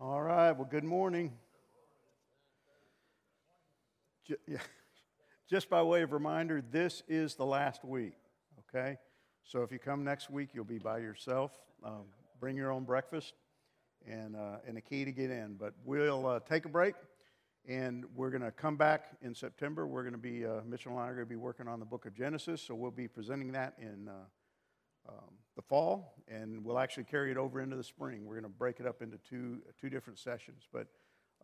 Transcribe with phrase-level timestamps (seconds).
[0.00, 1.32] All right, well, good morning.
[5.50, 8.12] Just by way of reminder, this is the last week,
[8.60, 8.96] okay?
[9.42, 11.50] So if you come next week, you'll be by yourself.
[11.82, 12.04] Um,
[12.38, 13.34] bring your own breakfast
[14.06, 15.56] and, uh, and a key to get in.
[15.58, 16.94] But we'll uh, take a break
[17.66, 19.88] and we're going to come back in September.
[19.88, 21.86] We're going to be, uh, Mitchell and I are going to be working on the
[21.86, 26.78] book of Genesis, so we'll be presenting that in uh, um, the fall, and we'll
[26.78, 28.24] actually carry it over into the spring.
[28.24, 30.86] We're going to break it up into two, two different sessions, but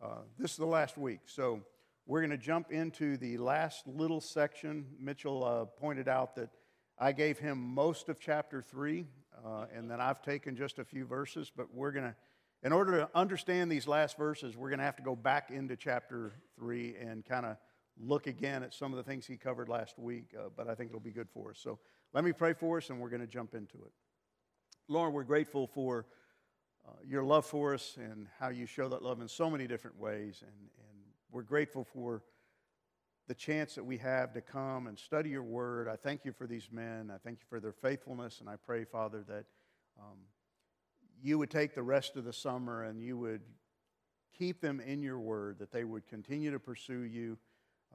[0.01, 1.19] uh, this is the last week.
[1.25, 1.59] So
[2.05, 4.85] we're going to jump into the last little section.
[5.01, 6.47] Mitchell uh, pointed out that
[6.97, 9.05] I gave him most of chapter 3,
[9.45, 12.15] uh, and then I've taken just a few verses, but we're going to,
[12.63, 15.75] in order to understand these last verses, we're going to have to go back into
[15.75, 17.57] chapter 3 and kind of
[17.99, 20.91] look again at some of the things he covered last week, uh, but I think
[20.91, 21.59] it'll be good for us.
[21.61, 21.79] So
[22.13, 23.91] let me pray for us, and we're going to jump into it.
[24.87, 26.05] Lord, we're grateful for
[26.87, 29.99] uh, your love for us and how you show that love in so many different
[29.99, 30.99] ways, and, and
[31.31, 32.21] we're grateful for
[33.27, 35.87] the chance that we have to come and study your word.
[35.87, 37.11] I thank you for these men.
[37.11, 38.39] I thank you for their faithfulness.
[38.39, 39.45] And I pray, Father, that
[39.99, 40.19] um,
[41.23, 43.41] you would take the rest of the summer and you would
[44.37, 47.39] keep them in your word, that they would continue to pursue you,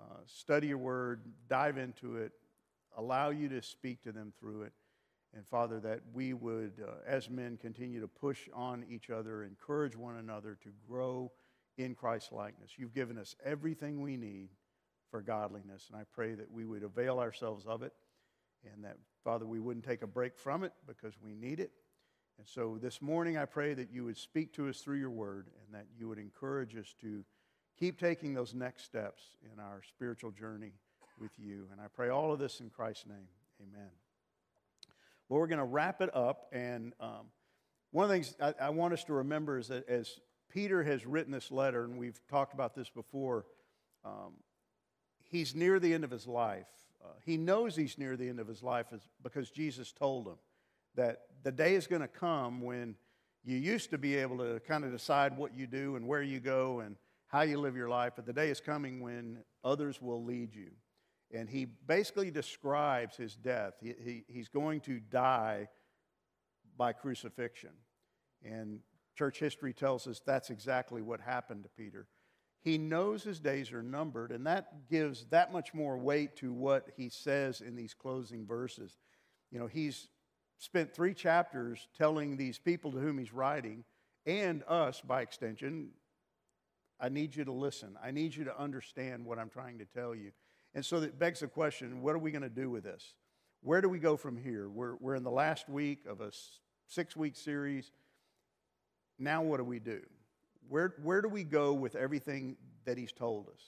[0.01, 2.33] uh, study your word, dive into it,
[2.97, 4.73] allow you to speak to them through it.
[5.35, 9.97] And Father, that we would, uh, as men, continue to push on each other, encourage
[9.97, 11.31] one another to grow
[11.79, 12.73] in Christ's likeness.
[12.77, 14.51] You've given us everything we need
[15.11, 15.89] for godliness.
[15.91, 17.93] And I pray that we would avail ourselves of it
[18.73, 21.73] and that, Father, we wouldn't take a break from it because we need it.
[22.39, 25.49] And so this morning, I pray that you would speak to us through your word
[25.65, 27.25] and that you would encourage us to
[27.79, 29.23] keep taking those next steps
[29.53, 30.73] in our spiritual journey
[31.21, 31.67] with you.
[31.71, 33.29] And I pray all of this in Christ's name.
[33.61, 34.00] Amen.
[35.31, 36.49] Well, we're going to wrap it up.
[36.53, 37.29] And um,
[37.93, 40.19] one of the things I, I want us to remember is that as
[40.53, 43.47] Peter has written this letter, and we've talked about this before,
[44.05, 44.35] um,
[45.29, 46.67] he's near the end of his life.
[47.03, 48.87] Uh, he knows he's near the end of his life
[49.23, 50.37] because Jesus told him
[50.97, 52.97] that the day is going to come when
[53.45, 56.41] you used to be able to kind of decide what you do and where you
[56.41, 56.97] go and
[57.29, 60.73] how you live your life, but the day is coming when others will lead you.
[61.33, 63.75] And he basically describes his death.
[63.81, 65.69] He, he, he's going to die
[66.77, 67.71] by crucifixion.
[68.45, 68.81] And
[69.17, 72.09] church history tells us that's exactly what happened to Peter.
[72.63, 76.89] He knows his days are numbered, and that gives that much more weight to what
[76.97, 78.99] he says in these closing verses.
[79.51, 80.09] You know, he's
[80.59, 83.85] spent three chapters telling these people to whom he's writing,
[84.27, 85.91] and us by extension,
[87.01, 87.97] I need you to listen.
[88.03, 90.33] I need you to understand what I'm trying to tell you.
[90.75, 93.15] And so that begs the question what are we going to do with this?
[93.63, 94.69] Where do we go from here?
[94.69, 96.31] We're, we're in the last week of a
[96.89, 97.93] six week series.
[99.19, 100.01] Now, what do we do?
[100.69, 103.61] Where, where do we go with everything that he's told us?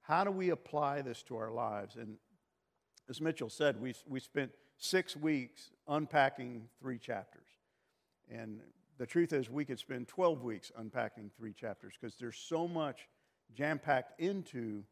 [0.00, 1.96] How do we apply this to our lives?
[1.96, 2.16] And
[3.08, 7.46] as Mitchell said, we, we spent six weeks unpacking three chapters.
[8.28, 8.60] And
[8.98, 13.08] the truth is, we could spend 12 weeks unpacking three chapters because there's so much
[13.54, 14.82] jam packed into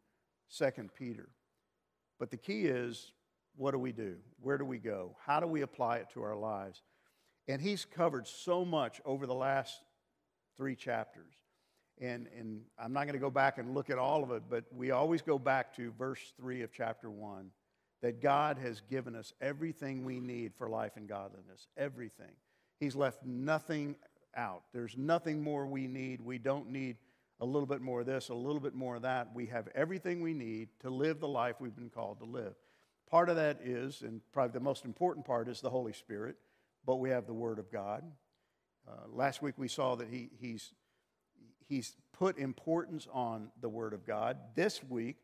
[0.57, 1.29] 2 Peter.
[2.19, 3.13] But the key is
[3.57, 4.17] what do we do?
[4.41, 5.17] Where do we go?
[5.25, 6.83] How do we apply it to our lives?
[7.49, 9.83] And he's covered so much over the last
[10.57, 11.33] three chapters.
[12.01, 14.65] And, and I'm not going to go back and look at all of it, but
[14.75, 17.51] we always go back to verse 3 of chapter 1
[18.03, 21.69] that God has given us everything we need for life and godliness.
[21.77, 22.33] Everything.
[22.79, 23.97] He's left nothing
[24.35, 24.63] out.
[24.73, 26.21] There's nothing more we need.
[26.23, 26.97] We don't need
[27.41, 29.29] a little bit more of this, a little bit more of that.
[29.35, 32.55] We have everything we need to live the life we've been called to live.
[33.11, 36.37] Part of that is, and probably the most important part, is the Holy Spirit,
[36.85, 38.05] but we have the Word of God.
[38.87, 40.73] Uh, last week we saw that he, he's,
[41.69, 44.37] he's put importance on the Word of God.
[44.55, 45.17] This week,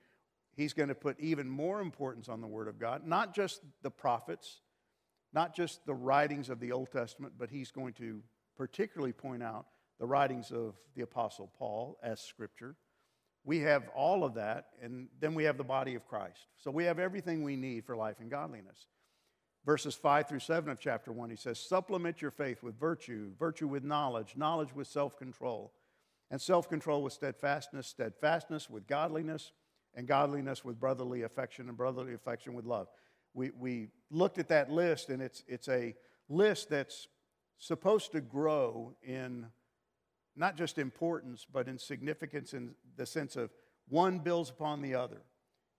[0.57, 3.91] he's going to put even more importance on the Word of God, not just the
[3.91, 4.61] prophets,
[5.33, 8.23] not just the writings of the Old Testament, but he's going to
[8.57, 9.67] particularly point out
[9.99, 12.77] the writings of the Apostle Paul as Scripture.
[13.45, 16.49] We have all of that, and then we have the body of Christ.
[16.57, 18.89] So we have everything we need for life and godliness.
[19.65, 23.69] Verses 5 through 7 of chapter 1, he says, Supplement your faith with virtue, virtue
[23.69, 25.73] with knowledge, knowledge with self control,
[26.31, 29.53] and self control with steadfastness, steadfastness with godliness,
[29.95, 32.89] and godliness with brotherly affection, and brotherly affection with love.
[33.35, 35.95] We, we looked at that list, and it's, it's a
[36.29, 37.09] list that's
[37.59, 39.47] supposed to grow in
[40.37, 43.51] not just importance, but in significance in the sense of
[43.89, 45.23] one builds upon the other.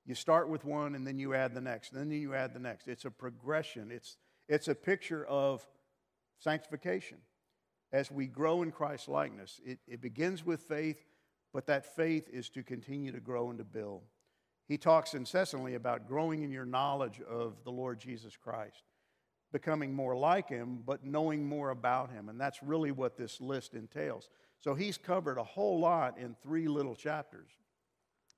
[0.05, 2.59] You start with one and then you add the next, and then you add the
[2.59, 2.87] next.
[2.87, 4.17] It's a progression, it's,
[4.47, 5.67] it's a picture of
[6.39, 7.17] sanctification.
[7.91, 9.61] as we grow in Christ's likeness.
[9.65, 11.05] It, it begins with faith,
[11.53, 14.01] but that faith is to continue to grow and to build.
[14.67, 18.83] He talks incessantly about growing in your knowledge of the Lord Jesus Christ,
[19.53, 22.27] becoming more like him, but knowing more about him.
[22.27, 24.29] And that's really what this list entails.
[24.59, 27.49] So he's covered a whole lot in three little chapters,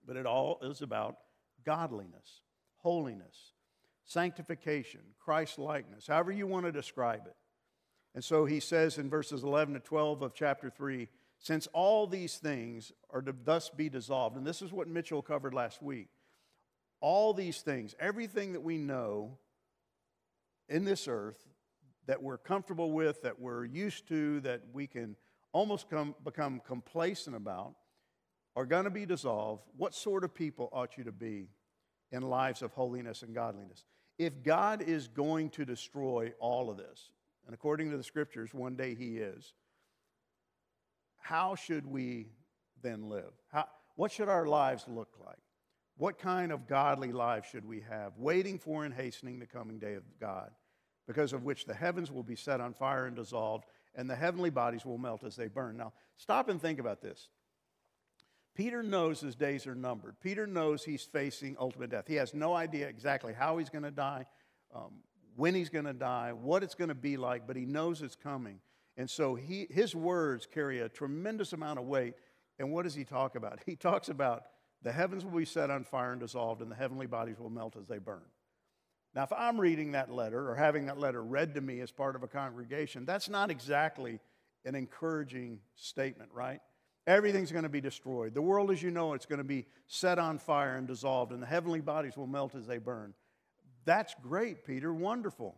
[0.05, 1.17] but it all is about
[1.65, 2.41] godliness,
[2.77, 3.53] holiness,
[4.03, 7.35] sanctification, Christ likeness, however you want to describe it.
[8.15, 11.07] And so he says in verses 11 to 12 of chapter 3
[11.39, 15.53] since all these things are to thus be dissolved, and this is what Mitchell covered
[15.53, 16.09] last week,
[16.99, 19.37] all these things, everything that we know
[20.67, 21.47] in this earth
[22.07, 25.15] that we're comfortable with, that we're used to, that we can
[25.51, 27.75] almost come, become complacent about,
[28.55, 29.63] are going to be dissolved.
[29.77, 31.47] What sort of people ought you to be
[32.11, 33.85] in lives of holiness and godliness?
[34.17, 37.11] If God is going to destroy all of this,
[37.45, 39.53] and according to the scriptures, one day He is,
[41.17, 42.27] how should we
[42.81, 43.31] then live?
[43.51, 43.65] How,
[43.95, 45.39] what should our lives look like?
[45.97, 49.95] What kind of godly life should we have, waiting for and hastening the coming day
[49.95, 50.51] of God,
[51.07, 54.49] because of which the heavens will be set on fire and dissolved, and the heavenly
[54.49, 55.77] bodies will melt as they burn?
[55.77, 57.29] Now, stop and think about this.
[58.55, 60.19] Peter knows his days are numbered.
[60.19, 62.05] Peter knows he's facing ultimate death.
[62.07, 64.25] He has no idea exactly how he's going to die,
[64.75, 64.95] um,
[65.35, 68.15] when he's going to die, what it's going to be like, but he knows it's
[68.15, 68.59] coming.
[68.97, 72.15] And so he, his words carry a tremendous amount of weight.
[72.59, 73.59] And what does he talk about?
[73.65, 74.43] He talks about
[74.81, 77.75] the heavens will be set on fire and dissolved, and the heavenly bodies will melt
[77.77, 78.23] as they burn.
[79.15, 82.15] Now, if I'm reading that letter or having that letter read to me as part
[82.15, 84.19] of a congregation, that's not exactly
[84.65, 86.59] an encouraging statement, right?
[87.07, 88.35] Everything's going to be destroyed.
[88.35, 91.41] The world as you know it's going to be set on fire and dissolved, and
[91.41, 93.13] the heavenly bodies will melt as they burn.
[93.85, 94.93] That's great, Peter.
[94.93, 95.55] Wonderful.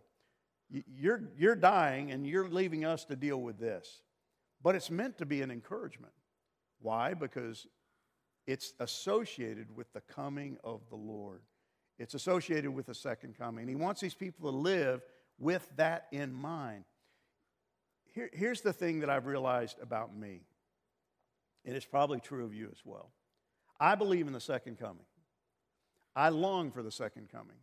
[0.69, 4.01] You're, you're dying, and you're leaving us to deal with this.
[4.63, 6.13] But it's meant to be an encouragement.
[6.80, 7.13] Why?
[7.13, 7.68] Because
[8.47, 11.42] it's associated with the coming of the Lord.
[12.01, 13.68] It's associated with the second coming.
[13.68, 15.01] He wants these people to live
[15.38, 16.83] with that in mind.
[18.13, 20.42] Here, here's the thing that I've realized about me,
[21.63, 23.12] and it's probably true of you as well.
[23.80, 25.06] I believe in the second coming.
[26.15, 27.57] I long for the second coming.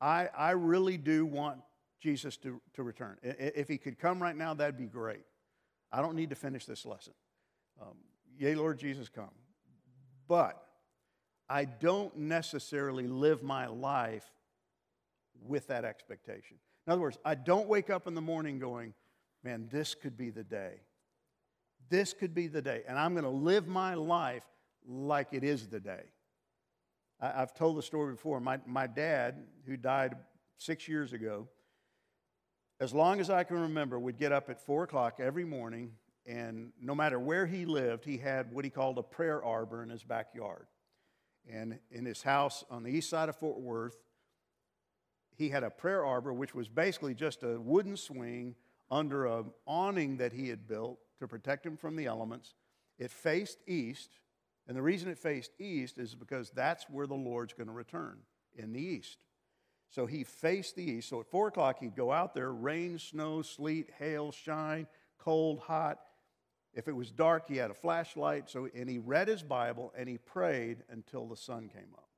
[0.00, 1.60] I, I really do want
[2.00, 3.16] Jesus to, to return.
[3.22, 5.24] If he could come right now, that'd be great.
[5.90, 7.14] I don't need to finish this lesson.
[7.80, 7.96] Um,
[8.36, 9.30] yea, Lord Jesus, come.
[10.28, 10.62] But
[11.48, 14.28] I don't necessarily live my life
[15.46, 16.58] with that expectation.
[16.86, 18.94] In other words, I don't wake up in the morning going,
[19.42, 20.80] man, this could be the day.
[21.90, 22.82] This could be the day.
[22.86, 24.42] And I'm going to live my life
[24.86, 26.04] like it is the day.
[27.20, 28.40] I, have told the story before.
[28.40, 30.16] My, my dad, who died
[30.58, 31.48] six years ago,
[32.80, 35.92] as long as I can remember, would get up at four o'clock every morning
[36.28, 39.88] and no matter where he lived, he had what he called a prayer arbor in
[39.88, 40.66] his backyard.
[41.50, 43.96] And in his house on the east side of Fort Worth,
[45.36, 48.54] he had a prayer arbor, which was basically just a wooden swing
[48.90, 52.54] under an awning that he had built to protect him from the elements.
[52.98, 54.18] It faced east,
[54.66, 58.18] and the reason it faced east is because that's where the Lord's going to return,
[58.56, 59.18] in the east.
[59.90, 61.08] So he faced the east.
[61.08, 64.86] So at 4 o'clock, he'd go out there, rain, snow, sleet, hail, shine,
[65.18, 66.00] cold, hot.
[66.74, 68.50] If it was dark, he had a flashlight.
[68.50, 72.08] So, and he read his Bible and he prayed until the sun came up.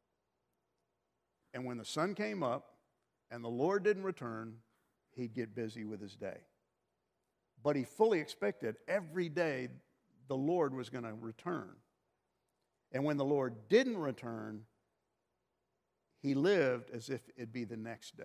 [1.55, 2.75] And when the sun came up
[3.31, 4.57] and the Lord didn't return,
[5.13, 6.39] he'd get busy with his day.
[7.63, 9.69] But he fully expected every day
[10.29, 11.71] the Lord was going to return.
[12.93, 14.63] And when the Lord didn't return,
[16.23, 18.25] he lived as if it'd be the next day.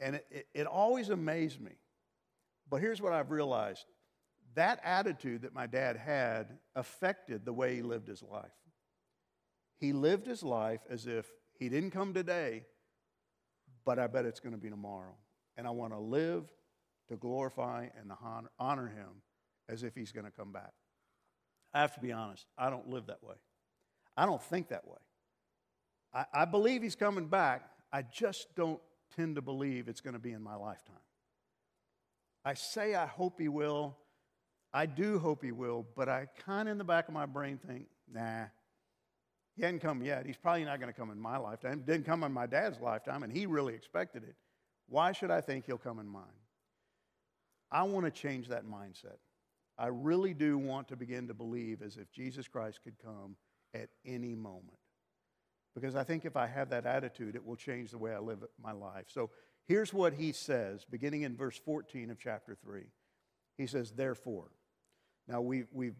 [0.00, 1.72] And it, it, it always amazed me.
[2.68, 3.84] But here's what I've realized
[4.54, 8.50] that attitude that my dad had affected the way he lived his life.
[9.78, 11.26] He lived his life as if
[11.58, 12.64] he didn't come today,
[13.84, 15.14] but I bet it's going to be tomorrow.
[15.56, 16.44] And I want to live
[17.08, 18.12] to glorify and
[18.58, 19.22] honor him
[19.68, 20.72] as if he's going to come back.
[21.74, 23.36] I have to be honest, I don't live that way.
[24.16, 24.98] I don't think that way.
[26.14, 27.62] I, I believe he's coming back.
[27.92, 28.80] I just don't
[29.16, 30.96] tend to believe it's going to be in my lifetime.
[32.44, 33.96] I say I hope he will,
[34.74, 37.58] I do hope he will, but I kind of in the back of my brain
[37.58, 38.44] think, nah,
[39.54, 40.24] he hasn't come yet.
[40.24, 41.82] He's probably not going to come in my lifetime.
[41.86, 44.34] Didn't come in my dad's lifetime, and he really expected it.
[44.88, 46.24] Why should I think he'll come in mine?
[47.70, 49.18] I want to change that mindset.
[49.78, 53.36] I really do want to begin to believe as if Jesus Christ could come
[53.74, 54.78] at any moment.
[55.74, 58.44] Because I think if I have that attitude, it will change the way I live
[58.62, 59.06] my life.
[59.08, 59.30] So
[59.66, 62.82] here's what he says, beginning in verse 14 of chapter 3.
[63.56, 64.50] He says, therefore.
[65.28, 65.96] Now, we, we've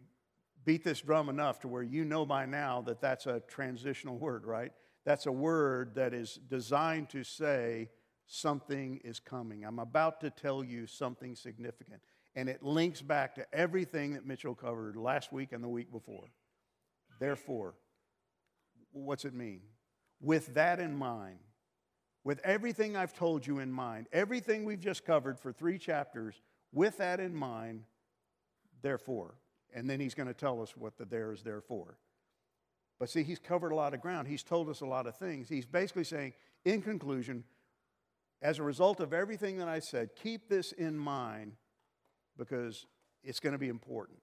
[0.65, 4.45] beat this drum enough to where you know by now that that's a transitional word,
[4.45, 4.71] right?
[5.05, 7.89] That's a word that is designed to say
[8.25, 9.65] something is coming.
[9.65, 12.01] I'm about to tell you something significant.
[12.35, 16.29] And it links back to everything that Mitchell covered last week and the week before.
[17.19, 17.75] Therefore,
[18.91, 19.61] what's it mean?
[20.19, 21.39] With that in mind,
[22.23, 26.97] with everything I've told you in mind, everything we've just covered for three chapters, with
[26.97, 27.83] that in mind,
[28.83, 29.35] therefore.
[29.73, 31.97] And then he's going to tell us what the there is there for.
[32.99, 34.27] But see, he's covered a lot of ground.
[34.27, 35.49] He's told us a lot of things.
[35.49, 37.43] He's basically saying, in conclusion,
[38.41, 41.53] as a result of everything that I said, keep this in mind
[42.37, 42.85] because
[43.23, 44.19] it's going to be important.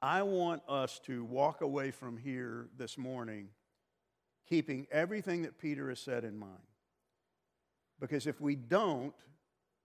[0.00, 3.48] I want us to walk away from here this morning
[4.48, 6.52] keeping everything that Peter has said in mind.
[8.00, 9.14] Because if we don't,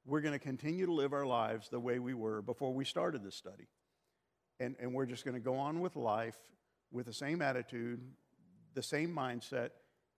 [0.05, 3.24] we're going to continue to live our lives the way we were before we started
[3.24, 3.67] this study.
[4.59, 6.38] And, and we're just going to go on with life
[6.91, 8.00] with the same attitude,
[8.74, 9.71] the same mindset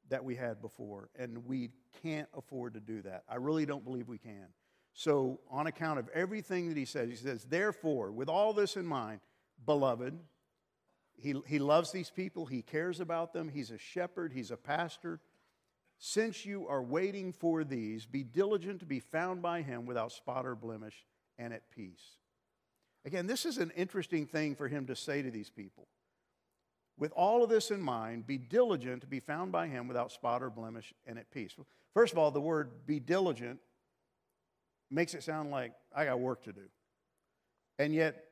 [0.10, 1.10] that we had before.
[1.17, 1.72] And we
[2.03, 3.24] can't afford to do that.
[3.29, 4.48] I really don't believe we can.
[4.94, 8.86] So, on account of everything that he says, he says, Therefore, with all this in
[8.86, 9.20] mind,
[9.63, 10.17] beloved,
[11.15, 15.20] he, he loves these people, he cares about them, he's a shepherd, he's a pastor.
[16.00, 20.46] Since you are waiting for these, be diligent to be found by him without spot
[20.46, 21.06] or blemish
[21.38, 22.18] and at peace.
[23.06, 25.88] Again, this is an interesting thing for him to say to these people.
[27.00, 30.44] With all of this in mind, be diligent to be found by him without spot
[30.44, 31.56] or blemish and at peace.
[31.94, 33.60] First of all, the word be diligent
[34.89, 36.70] makes it sound like I got work to do.
[37.80, 38.24] And yet,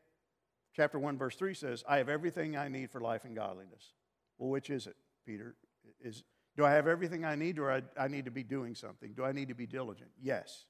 [0.76, 3.94] chapter 1, verse 3 says, I have everything I need for life and godliness.
[4.38, 4.96] Well, which is it,
[5.26, 5.56] Peter?
[6.02, 6.24] Is,
[6.58, 9.14] do I have everything I need, or I, I need to be doing something?
[9.14, 10.10] Do I need to be diligent?
[10.22, 10.66] Yes,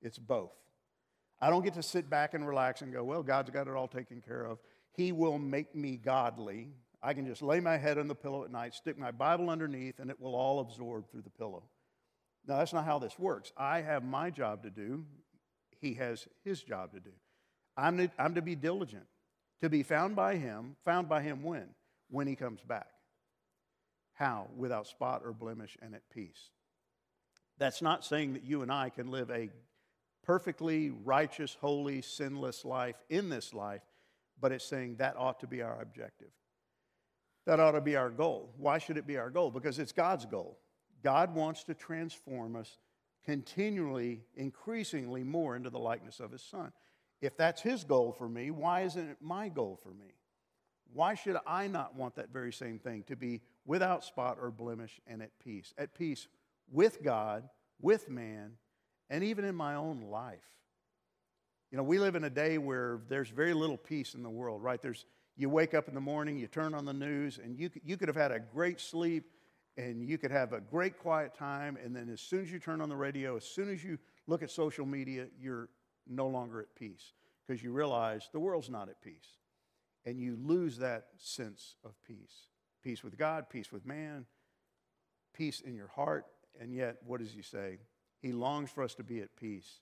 [0.00, 0.52] it's both.
[1.40, 3.88] I don't get to sit back and relax and go, well, God's got it all
[3.88, 4.58] taken care of.
[4.96, 6.68] He will make me godly.
[7.02, 9.98] I can just lay my head on the pillow at night, stick my Bible underneath,
[9.98, 11.64] and it will all absorb through the pillow.
[12.46, 13.52] Now, that's not how this works.
[13.56, 15.04] I have my job to do,
[15.80, 17.10] He has His job to do.
[17.76, 19.06] I'm to, I'm to be diligent,
[19.60, 20.76] to be found by Him.
[20.84, 21.66] Found by Him when?
[22.10, 22.86] When He comes back.
[24.14, 24.48] How?
[24.56, 26.50] Without spot or blemish and at peace.
[27.58, 29.50] That's not saying that you and I can live a
[30.24, 33.82] perfectly righteous, holy, sinless life in this life,
[34.40, 36.30] but it's saying that ought to be our objective.
[37.46, 38.54] That ought to be our goal.
[38.56, 39.50] Why should it be our goal?
[39.50, 40.58] Because it's God's goal.
[41.02, 42.78] God wants to transform us
[43.24, 46.72] continually, increasingly more into the likeness of His Son.
[47.20, 50.14] If that's His goal for me, why isn't it my goal for me?
[50.92, 55.00] Why should I not want that very same thing to be without spot or blemish
[55.06, 55.72] and at peace?
[55.78, 56.28] At peace
[56.70, 57.48] with God,
[57.80, 58.52] with man,
[59.10, 60.38] and even in my own life.
[61.70, 64.62] You know, we live in a day where there's very little peace in the world,
[64.62, 64.80] right?
[64.80, 65.04] There's,
[65.36, 68.08] you wake up in the morning, you turn on the news, and you, you could
[68.08, 69.24] have had a great sleep
[69.76, 72.80] and you could have a great quiet time, and then as soon as you turn
[72.80, 75.68] on the radio, as soon as you look at social media, you're
[76.06, 77.12] no longer at peace
[77.44, 79.38] because you realize the world's not at peace.
[80.06, 82.48] And you lose that sense of peace
[82.84, 84.26] peace with God, peace with man,
[85.32, 86.26] peace in your heart.
[86.60, 87.78] And yet, what does he say?
[88.20, 89.80] He longs for us to be at peace.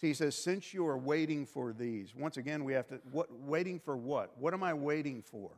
[0.00, 3.28] See, he says, since you are waiting for these, once again, we have to, what,
[3.30, 4.38] waiting for what?
[4.38, 5.50] What am I waiting for?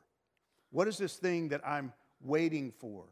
[0.70, 3.04] What is this thing that I'm waiting for?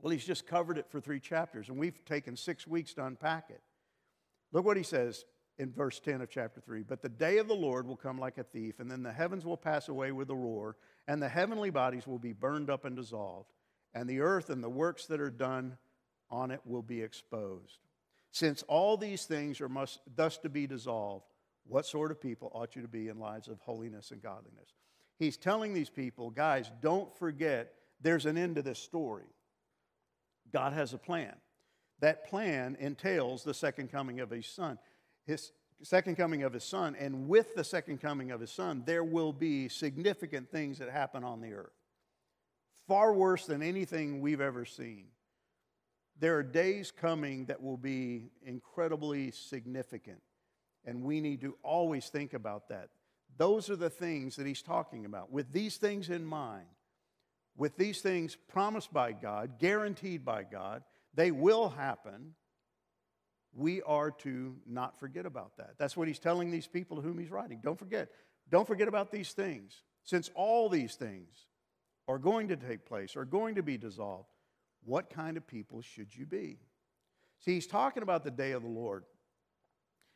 [0.00, 3.50] Well, he's just covered it for three chapters, and we've taken six weeks to unpack
[3.50, 3.60] it.
[4.52, 5.24] Look what he says
[5.58, 8.38] in verse 10 of chapter 3 But the day of the Lord will come like
[8.38, 11.70] a thief, and then the heavens will pass away with a roar, and the heavenly
[11.70, 13.50] bodies will be burned up and dissolved,
[13.94, 15.76] and the earth and the works that are done
[16.30, 17.78] on it will be exposed.
[18.30, 21.24] Since all these things are must, thus to be dissolved,
[21.66, 24.74] what sort of people ought you to be in lives of holiness and godliness?
[25.18, 29.24] He's telling these people, guys, don't forget there's an end to this story.
[30.52, 31.34] God has a plan.
[32.00, 34.78] That plan entails the second coming of his son.
[35.28, 35.52] His
[35.84, 39.32] second coming of his son, and with the second coming of his son, there will
[39.32, 41.70] be significant things that happen on the earth.
[42.88, 45.06] Far worse than anything we've ever seen
[46.20, 50.20] there are days coming that will be incredibly significant,
[50.84, 52.88] and we need to always think about that.
[53.36, 55.30] Those are the things that he's talking about.
[55.30, 56.66] With these things in mind,
[57.56, 60.82] with these things promised by God, guaranteed by God,
[61.14, 62.34] they will happen.
[63.52, 65.74] We are to not forget about that.
[65.78, 67.60] That's what he's telling these people to whom he's writing.
[67.62, 68.10] Don't forget.
[68.50, 69.82] Don't forget about these things.
[70.04, 71.46] Since all these things
[72.06, 74.28] are going to take place, are going to be dissolved,
[74.84, 76.58] what kind of people should you be?
[77.40, 79.04] See, he's talking about the day of the Lord.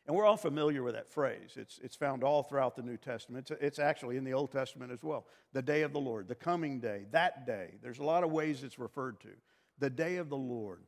[0.05, 1.51] And we're all familiar with that phrase.
[1.55, 3.49] It's, it's found all throughout the New Testament.
[3.49, 5.27] It's, it's actually in the Old Testament as well.
[5.53, 7.75] The day of the Lord, the coming day, that day.
[7.81, 9.29] There's a lot of ways it's referred to.
[9.79, 10.81] The day of the Lord.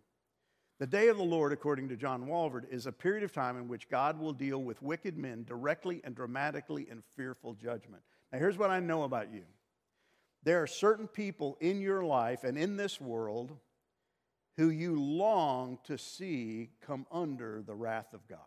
[0.79, 3.69] The day of the Lord, according to John Walvoord, is a period of time in
[3.69, 8.03] which God will deal with wicked men directly and dramatically in fearful judgment.
[8.33, 9.43] Now, here's what I know about you
[10.43, 13.57] there are certain people in your life and in this world
[14.57, 18.39] who you long to see come under the wrath of God.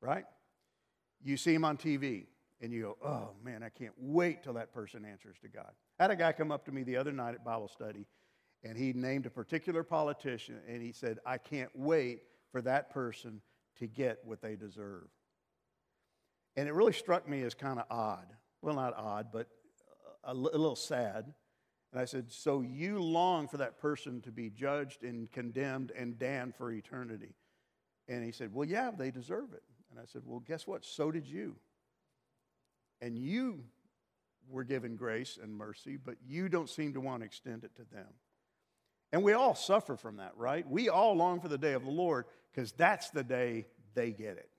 [0.00, 0.24] Right?
[1.22, 2.26] You see them on TV
[2.60, 5.70] and you go, oh man, I can't wait till that person answers to God.
[5.98, 8.06] I had a guy come up to me the other night at Bible study
[8.62, 13.40] and he named a particular politician and he said, I can't wait for that person
[13.78, 15.08] to get what they deserve.
[16.56, 18.26] And it really struck me as kind of odd.
[18.62, 19.48] Well, not odd, but
[20.24, 21.32] a, little sad.
[21.92, 26.18] And I said, So you long for that person to be judged and condemned and
[26.18, 27.34] damned for eternity?
[28.08, 29.62] And he said, Well, yeah, they deserve it.
[29.90, 30.84] And I said, Well, guess what?
[30.84, 31.56] So did you.
[33.00, 33.64] And you
[34.48, 37.84] were given grace and mercy, but you don't seem to want to extend it to
[37.94, 38.08] them.
[39.12, 40.68] And we all suffer from that, right?
[40.68, 44.36] We all long for the day of the Lord because that's the day they get
[44.36, 44.50] it.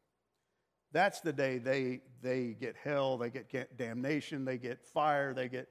[0.93, 5.67] That's the day they, they get hell, they get damnation, they get fire, they get.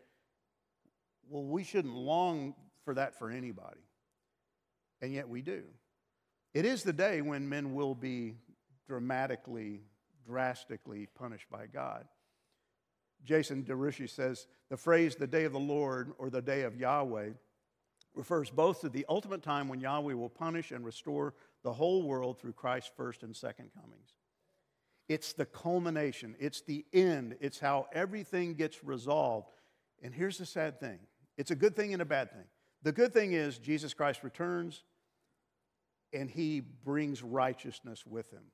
[1.28, 2.54] Well, we shouldn't long
[2.85, 3.80] for that for anybody.
[5.00, 5.64] And yet we do.
[6.54, 8.37] It is the day when men will be
[8.87, 9.83] dramatically,
[10.26, 12.06] drastically punished by God.
[13.25, 17.30] Jason DeRouchie says the phrase the day of the Lord or the day of Yahweh
[18.16, 22.40] refers both to the ultimate time when Yahweh will punish and restore the whole world
[22.40, 24.14] through Christ's first and second comings.
[25.08, 29.49] It's the culmination, it's the end, it's how everything gets resolved.
[30.02, 30.99] And here's the sad thing
[31.37, 32.44] it's a good thing and a bad thing.
[32.82, 34.82] The good thing is Jesus Christ returns
[36.12, 38.44] and he brings righteousness with him.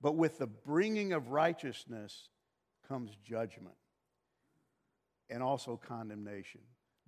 [0.00, 2.28] But with the bringing of righteousness
[2.86, 3.74] comes judgment
[5.28, 6.60] and also condemnation.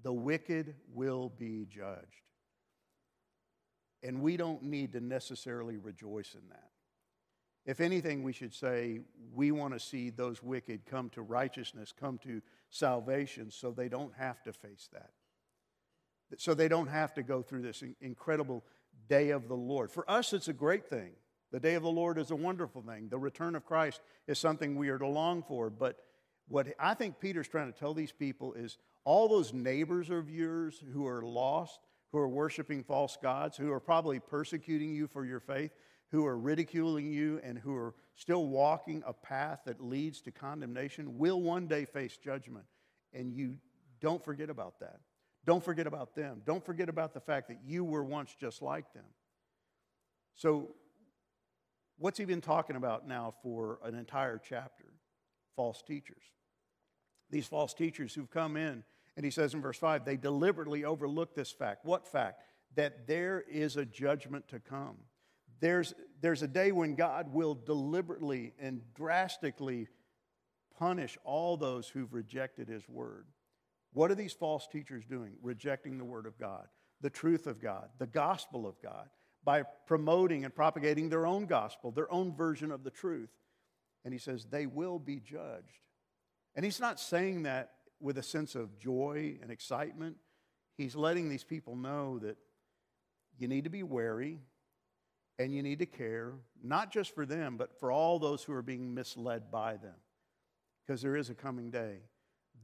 [0.02, 2.24] The wicked will be judged.
[4.02, 6.70] And we don't need to necessarily rejoice in that.
[7.66, 9.00] If anything, we should say
[9.34, 14.14] we want to see those wicked come to righteousness, come to salvation, so they don't
[14.16, 15.10] have to face that.
[16.38, 18.64] So they don't have to go through this incredible
[19.08, 19.90] day of the Lord.
[19.90, 21.10] For us, it's a great thing.
[21.52, 23.08] The day of the Lord is a wonderful thing.
[23.08, 25.68] The return of Christ is something we are to long for.
[25.68, 25.98] But
[26.48, 30.82] what I think Peter's trying to tell these people is all those neighbors of yours
[30.92, 31.80] who are lost,
[32.12, 35.72] who are worshiping false gods, who are probably persecuting you for your faith,
[36.10, 41.18] who are ridiculing you and who are still walking a path that leads to condemnation
[41.18, 42.64] will one day face judgment.
[43.12, 43.56] And you
[44.00, 45.00] don't forget about that.
[45.46, 46.42] Don't forget about them.
[46.44, 49.04] Don't forget about the fact that you were once just like them.
[50.34, 50.74] So,
[51.98, 54.84] what's he been talking about now for an entire chapter?
[55.56, 56.22] False teachers.
[57.30, 58.82] These false teachers who've come in,
[59.16, 61.84] and he says in verse 5, they deliberately overlook this fact.
[61.84, 62.42] What fact?
[62.76, 64.96] That there is a judgment to come.
[65.60, 69.88] There's, there's a day when God will deliberately and drastically
[70.78, 73.26] punish all those who've rejected his word.
[73.92, 75.34] What are these false teachers doing?
[75.42, 76.66] Rejecting the word of God,
[77.00, 79.08] the truth of God, the gospel of God,
[79.44, 83.30] by promoting and propagating their own gospel, their own version of the truth.
[84.04, 85.80] And he says they will be judged.
[86.54, 90.16] And he's not saying that with a sense of joy and excitement.
[90.76, 92.36] He's letting these people know that
[93.38, 94.38] you need to be wary,
[95.38, 98.62] and you need to care, not just for them, but for all those who are
[98.62, 99.94] being misled by them,
[100.86, 102.00] because there is a coming day.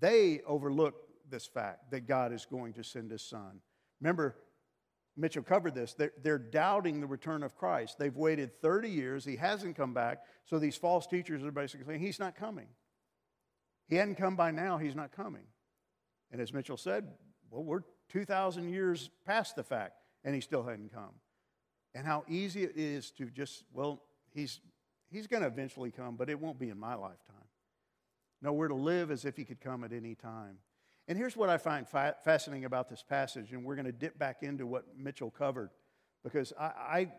[0.00, 0.94] They overlook
[1.30, 3.60] this fact that God is going to send his son.
[4.00, 4.36] Remember,
[5.16, 5.94] Mitchell covered this.
[5.94, 7.98] They're, they're, doubting the return of Christ.
[7.98, 9.24] They've waited 30 years.
[9.24, 10.18] He hasn't come back.
[10.44, 12.68] So these false teachers are basically saying, He's not coming.
[13.88, 14.78] He hadn't come by now.
[14.78, 15.44] He's not coming.
[16.30, 17.08] And as Mitchell said,
[17.50, 21.12] well, we're 2,000 years past the fact, and he still hadn't come
[21.96, 24.02] and how easy it is to just, well,
[24.34, 24.60] he's,
[25.10, 27.48] he's going to eventually come, but it won't be in my lifetime.
[28.42, 30.58] No, we're to live as if he could come at any time.
[31.08, 34.18] And here's what I find fa- fascinating about this passage, and we're going to dip
[34.18, 35.70] back into what Mitchell covered,
[36.22, 37.12] because I, I,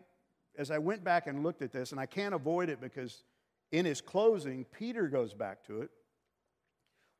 [0.56, 3.24] as I went back and looked at this, and I can't avoid it because
[3.72, 5.90] in his closing, Peter goes back to it.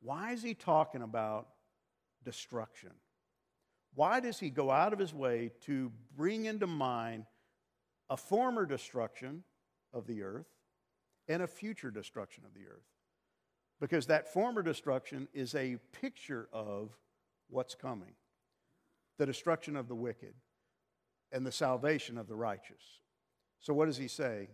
[0.01, 1.49] Why is he talking about
[2.25, 2.93] destruction?
[3.95, 7.25] Why does he go out of his way to bring into mind
[8.11, 9.45] a former destruction
[9.93, 10.47] of the earth
[11.29, 12.87] and a future destruction of the earth.
[13.81, 16.97] Because that former destruction is a picture of
[17.49, 18.15] what's coming
[19.19, 20.33] the destruction of the wicked
[21.33, 23.01] and the salvation of the righteous.
[23.59, 24.51] So, what does he say?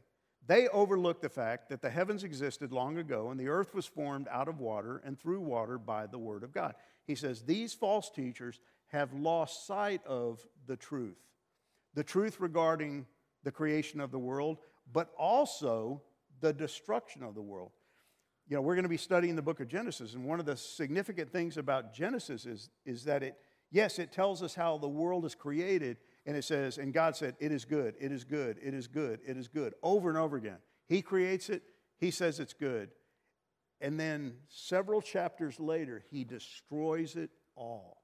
[0.47, 4.29] They overlook the fact that the heavens existed long ago and the earth was formed
[4.31, 6.75] out of water and through water by the word of God.
[7.07, 11.19] He says, These false teachers have lost sight of the truth.
[11.95, 13.07] The truth regarding
[13.43, 14.59] the creation of the world,
[14.93, 16.03] but also
[16.41, 17.71] the destruction of the world.
[18.49, 20.57] You know, we're going to be studying the book of Genesis, and one of the
[20.57, 23.39] significant things about Genesis is, is that it,
[23.71, 27.37] yes, it tells us how the world is created, and it says, and God said,
[27.39, 30.37] It is good, it is good, it is good, it is good, over and over
[30.37, 30.59] again.
[30.89, 31.63] He creates it,
[31.99, 32.91] He says it's good.
[33.81, 38.03] And then several chapters later, He destroys it all.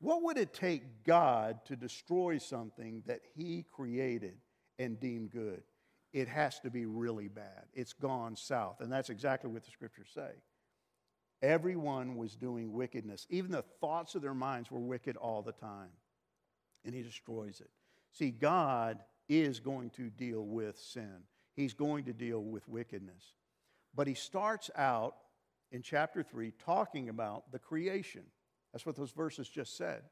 [0.00, 4.36] What would it take God to destroy something that He created
[4.78, 5.62] and deemed good?
[6.12, 7.66] It has to be really bad.
[7.74, 8.80] It's gone south.
[8.80, 10.30] And that's exactly what the scriptures say.
[11.42, 13.26] Everyone was doing wickedness.
[13.30, 15.90] Even the thoughts of their minds were wicked all the time.
[16.84, 17.70] And He destroys it.
[18.12, 23.34] See, God is going to deal with sin, He's going to deal with wickedness.
[23.94, 25.16] But He starts out
[25.72, 28.22] in chapter 3 talking about the creation.
[28.72, 30.02] That's what those verses just said.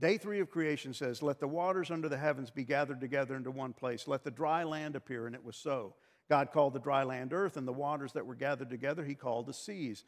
[0.00, 3.50] Day three of creation says, Let the waters under the heavens be gathered together into
[3.50, 4.06] one place.
[4.06, 5.94] Let the dry land appear, and it was so.
[6.28, 9.46] God called the dry land earth, and the waters that were gathered together, he called
[9.46, 10.04] the seas.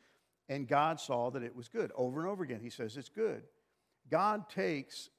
[0.49, 1.93] And God saw that it was good.
[1.95, 3.43] Over and over again, he says it's good.
[4.11, 5.11] God takes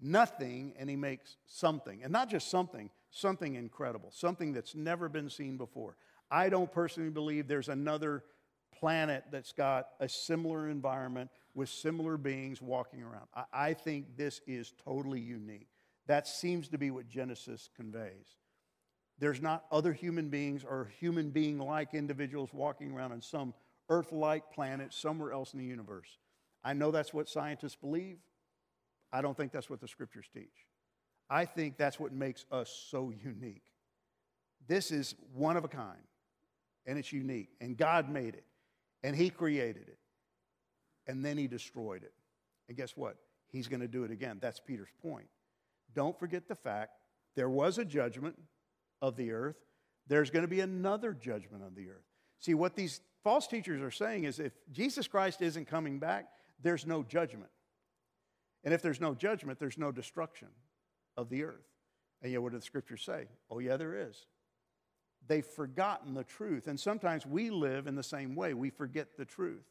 [0.00, 2.02] nothing and he makes something.
[2.02, 5.96] And not just something, something incredible, something that's never been seen before.
[6.30, 8.24] I don't personally believe there's another
[8.78, 13.26] planet that's got a similar environment with similar beings walking around.
[13.34, 15.68] I, I think this is totally unique.
[16.06, 18.38] That seems to be what Genesis conveys.
[19.18, 23.54] There's not other human beings or human being like individuals walking around on some
[23.88, 26.18] Earth like planet somewhere else in the universe.
[26.64, 28.18] I know that's what scientists believe.
[29.12, 30.66] I don't think that's what the scriptures teach.
[31.28, 33.64] I think that's what makes us so unique.
[34.66, 35.98] This is one of a kind,
[36.86, 38.44] and it's unique, and God made it,
[39.02, 39.98] and He created it
[41.06, 42.12] and then he destroyed it.
[42.68, 43.16] And guess what?
[43.48, 44.38] He's going to do it again.
[44.40, 45.26] That's Peter's point.
[45.94, 46.92] Don't forget the fact
[47.34, 48.38] there was a judgment
[49.00, 49.56] of the earth,
[50.06, 52.04] there's going to be another judgment of the earth.
[52.38, 56.26] See, what these false teachers are saying is if Jesus Christ isn't coming back,
[56.62, 57.50] there's no judgment.
[58.64, 60.48] And if there's no judgment, there's no destruction
[61.16, 61.68] of the earth.
[62.22, 63.26] And yet, what do the scriptures say?
[63.50, 64.26] Oh, yeah, there is.
[65.26, 66.66] They've forgotten the truth.
[66.68, 68.54] And sometimes we live in the same way.
[68.54, 69.64] We forget the truth.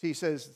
[0.00, 0.50] See, he says,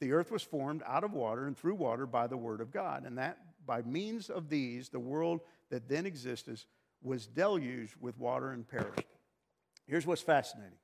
[0.00, 3.04] the earth was formed out of water and through water by the word of God.
[3.04, 6.62] And that by means of these, the world that then existed
[7.02, 9.08] was deluged with water and perished.
[9.86, 10.78] Here's what's fascinating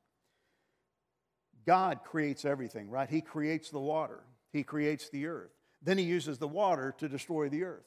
[1.66, 3.08] God creates everything, right?
[3.08, 4.20] He creates the water,
[4.52, 5.52] He creates the earth.
[5.82, 7.86] Then He uses the water to destroy the earth.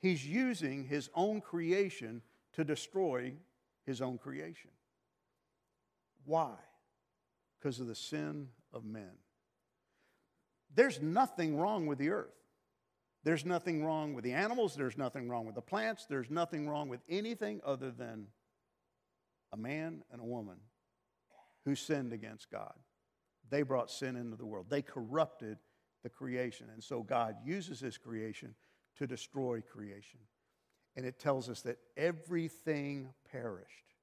[0.00, 2.22] He's using His own creation
[2.54, 3.34] to destroy
[3.86, 4.70] His own creation.
[6.24, 6.54] Why?
[7.58, 9.12] Because of the sin of men.
[10.74, 12.34] There's nothing wrong with the earth.
[13.24, 14.74] There's nothing wrong with the animals.
[14.74, 16.06] There's nothing wrong with the plants.
[16.06, 18.26] There's nothing wrong with anything other than
[19.52, 20.56] a man and a woman
[21.64, 22.74] who sinned against God.
[23.50, 25.58] They brought sin into the world, they corrupted
[26.02, 26.68] the creation.
[26.72, 28.54] And so God uses his creation
[28.96, 30.20] to destroy creation.
[30.96, 33.94] And it tells us that everything perished.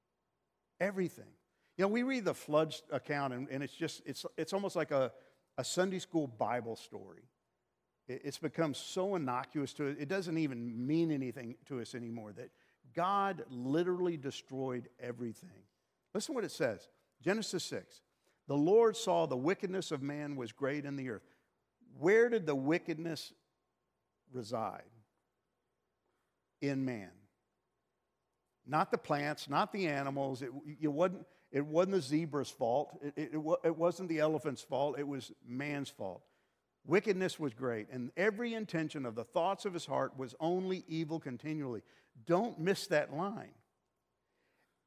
[0.80, 1.32] Everything.
[1.76, 4.90] You know, we read the flood account, and, and it's just, it's, it's almost like
[4.90, 5.12] a,
[5.56, 7.22] a Sunday school Bible story.
[8.08, 12.50] It's become so innocuous to it, it doesn't even mean anything to us anymore that
[12.92, 15.62] God literally destroyed everything.
[16.12, 16.88] Listen to what it says
[17.22, 18.00] Genesis 6.
[18.48, 21.22] The Lord saw the wickedness of man was great in the earth.
[22.00, 23.32] Where did the wickedness
[24.32, 24.82] reside?
[26.62, 27.10] In man.
[28.66, 30.40] Not the plants, not the animals.
[30.40, 32.98] It, it wasn't, it wasn't the zebra's fault.
[33.02, 34.98] It, it, it, wasn't the elephant's fault.
[34.98, 36.22] It was man's fault.
[36.86, 41.20] Wickedness was great, and every intention of the thoughts of his heart was only evil
[41.20, 41.82] continually.
[42.24, 43.52] Don't miss that line.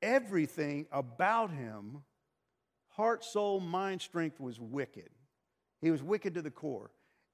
[0.02, 2.02] Everything about him,
[2.90, 5.10] heart, soul, mind, strength, was wicked.
[5.80, 6.90] He was wicked to the core.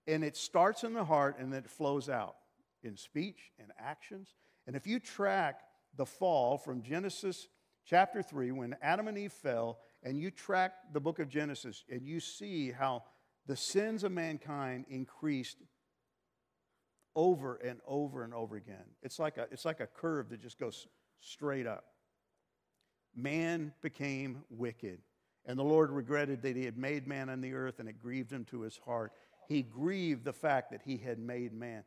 [0.09, 2.35] And it starts in the heart and then it flows out
[2.83, 4.33] in speech and actions.
[4.65, 5.61] And if you track
[5.95, 7.47] the fall from Genesis
[7.85, 12.07] chapter 3, when Adam and Eve fell, and you track the book of Genesis and
[12.07, 13.03] you see how
[13.45, 15.57] the sins of mankind increased
[17.15, 18.85] over and over and over again.
[19.01, 20.87] It's like a, it's like a curve that just goes
[21.19, 21.85] straight up.
[23.15, 24.99] Man became wicked,
[25.49, 28.31] and the Lord regretted that he had made man on the earth, and it grieved
[28.31, 29.12] him to his heart.
[29.47, 31.83] He grieved the fact that he had made man.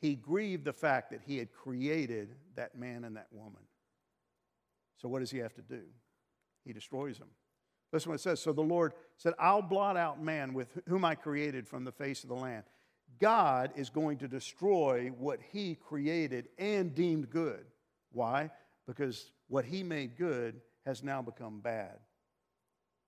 [0.00, 3.62] He grieved the fact that he had created that man and that woman.
[4.96, 5.82] So what does he have to do?
[6.64, 7.28] He destroys them.
[7.92, 8.42] Listen what it says.
[8.42, 12.24] So the Lord said, I'll blot out man with whom I created from the face
[12.24, 12.64] of the land.
[13.20, 17.64] God is going to destroy what he created and deemed good.
[18.10, 18.50] Why?
[18.88, 22.00] Because what he made good has now become bad.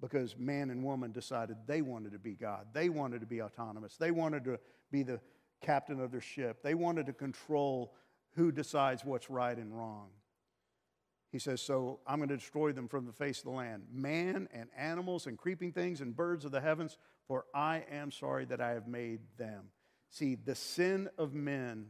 [0.01, 2.67] Because man and woman decided they wanted to be God.
[2.73, 3.97] They wanted to be autonomous.
[3.97, 4.59] They wanted to
[4.91, 5.21] be the
[5.63, 6.63] captain of their ship.
[6.63, 7.95] They wanted to control
[8.35, 10.09] who decides what's right and wrong.
[11.33, 14.49] He says, So I'm going to destroy them from the face of the land, man
[14.53, 18.61] and animals and creeping things and birds of the heavens, for I am sorry that
[18.61, 19.65] I have made them.
[20.11, 21.87] See, the sin of men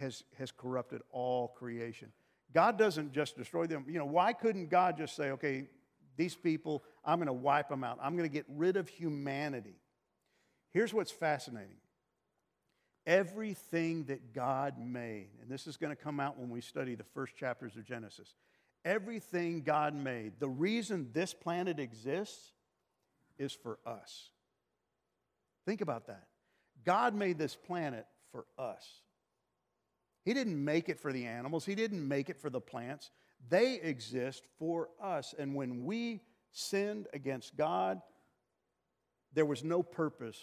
[0.00, 2.12] has, has corrupted all creation.
[2.54, 3.84] God doesn't just destroy them.
[3.88, 5.68] You know, why couldn't God just say, okay,
[6.16, 7.98] these people, I'm going to wipe them out.
[8.02, 9.76] I'm going to get rid of humanity.
[10.70, 11.76] Here's what's fascinating
[13.04, 17.02] everything that God made, and this is going to come out when we study the
[17.02, 18.34] first chapters of Genesis,
[18.84, 22.52] everything God made, the reason this planet exists
[23.38, 24.30] is for us.
[25.66, 26.26] Think about that.
[26.84, 28.86] God made this planet for us.
[30.24, 33.10] He didn't make it for the animals, He didn't make it for the plants.
[33.48, 35.34] They exist for us.
[35.38, 38.00] And when we sinned against God,
[39.32, 40.38] there was no purpose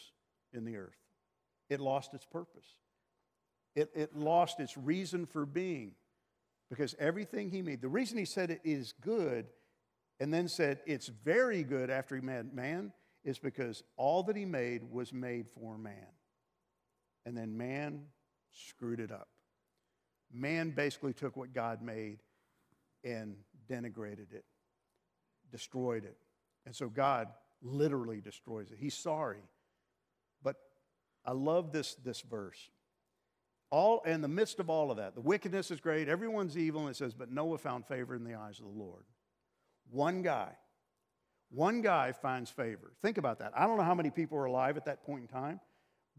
[0.54, 0.98] in the earth.
[1.70, 2.66] It lost its purpose.
[3.76, 5.92] It, it lost its reason for being
[6.70, 9.48] because everything he made, the reason he said it is good
[10.20, 12.92] and then said it's very good after he made man
[13.24, 15.94] is because all that he made was made for man.
[17.26, 18.06] And then man
[18.52, 19.28] screwed it up.
[20.32, 22.20] Man basically took what God made
[23.04, 23.36] and
[23.70, 24.46] denigrated it,
[25.52, 26.18] destroyed it.
[26.66, 27.28] And so God
[27.62, 28.78] literally destroys it.
[28.80, 29.44] He's sorry.
[30.44, 30.56] But
[31.26, 32.70] I love this, this verse.
[33.72, 36.90] All in the midst of all of that, the wickedness is great, everyone's evil, and
[36.90, 39.04] it says, but Noah found favor in the eyes of the Lord.
[39.92, 40.50] One guy,
[41.52, 42.94] one guy finds favor.
[43.02, 43.52] Think about that.
[43.56, 45.60] I don't know how many people were alive at that point in time,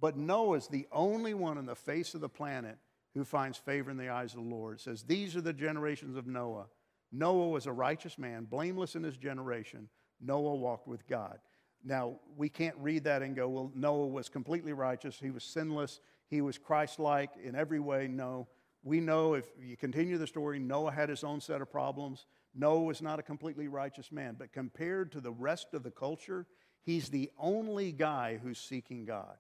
[0.01, 2.79] but Noah's the only one on the face of the planet
[3.15, 4.79] who finds favor in the eyes of the Lord.
[4.79, 6.67] It says, These are the generations of Noah.
[7.13, 9.89] Noah was a righteous man, blameless in his generation.
[10.21, 11.39] Noah walked with God.
[11.85, 15.19] Now, we can't read that and go, well, Noah was completely righteous.
[15.19, 16.01] He was sinless.
[16.29, 18.07] He was Christ like in every way.
[18.07, 18.49] No.
[18.83, 22.27] We know if you continue the story, Noah had his own set of problems.
[22.55, 26.47] Noah was not a completely righteous man, but compared to the rest of the culture,
[26.83, 29.37] he's the only guy who's seeking God.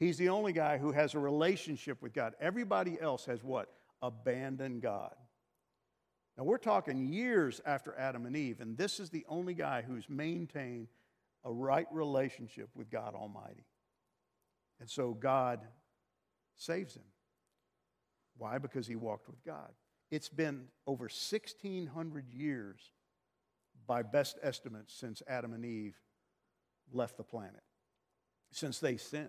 [0.00, 2.32] He's the only guy who has a relationship with God.
[2.40, 3.68] Everybody else has what?
[4.00, 5.14] Abandoned God.
[6.38, 10.08] Now, we're talking years after Adam and Eve, and this is the only guy who's
[10.08, 10.88] maintained
[11.44, 13.66] a right relationship with God Almighty.
[14.80, 15.60] And so God
[16.56, 17.04] saves him.
[18.38, 18.56] Why?
[18.56, 19.70] Because he walked with God.
[20.10, 22.80] It's been over 1,600 years,
[23.86, 25.96] by best estimates, since Adam and Eve
[26.90, 27.62] left the planet,
[28.50, 29.28] since they sinned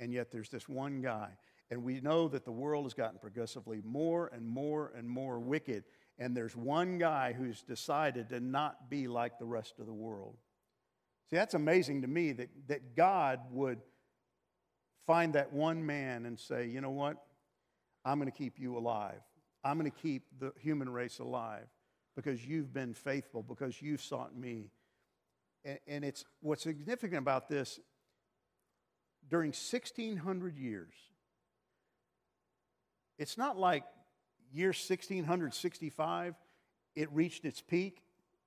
[0.00, 1.28] and yet there's this one guy.
[1.70, 5.84] And we know that the world has gotten progressively more and more and more wicked.
[6.18, 10.36] And there's one guy who's decided to not be like the rest of the world.
[11.28, 13.78] See, that's amazing to me that, that God would
[15.06, 17.18] find that one man and say, you know what?
[18.04, 19.20] I'm going to keep you alive.
[19.62, 21.66] I'm going to keep the human race alive
[22.16, 24.70] because you've been faithful, because you've sought me.
[25.64, 27.78] And, and it's what's significant about this
[29.28, 30.94] during 1600 years.
[33.18, 33.84] It's not like
[34.52, 36.34] year 1665
[36.96, 38.02] it reached its peak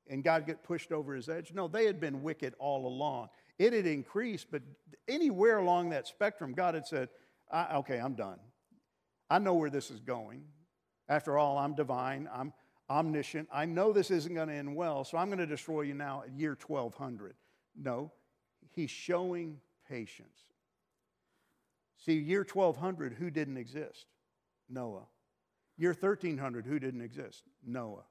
[0.10, 1.54] and God got pushed over his edge.
[1.54, 3.30] No, they had been wicked all along.
[3.58, 4.62] It had increased, but
[5.08, 7.10] anywhere along that spectrum, God had said,
[7.54, 8.40] okay, I'm done.
[9.30, 10.44] I know where this is going.
[11.08, 12.54] After all, I'm divine, I'm
[12.90, 13.48] omniscient.
[13.52, 16.24] I know this isn't going to end well, so I'm going to destroy you now
[16.26, 17.36] at year 1200.
[17.76, 18.12] No,
[18.72, 20.44] he's showing patience.
[22.06, 24.08] See, year 1200, who didn't exist?
[24.70, 25.08] Noah.
[25.78, 27.44] Year 1300, who didn't exist?
[27.66, 28.04] Noah.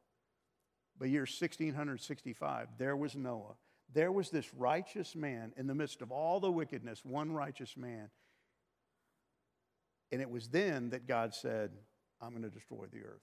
[0.98, 3.56] But year 1665, there was Noah.
[3.92, 8.08] There was this righteous man in the midst of all the wickedness, one righteous man.
[10.10, 11.70] And it was then that God said,
[12.20, 13.20] I'm going to destroy the earth.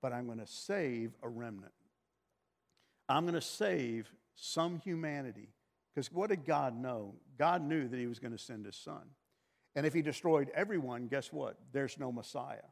[0.00, 1.72] But I'm going to save a remnant.
[3.08, 5.48] I'm going to save some humanity.
[5.94, 7.14] Because what did God know?
[7.38, 9.02] God knew that He was going to send His Son.
[9.76, 11.58] And if he destroyed everyone, guess what?
[11.72, 12.64] There's no Messiah.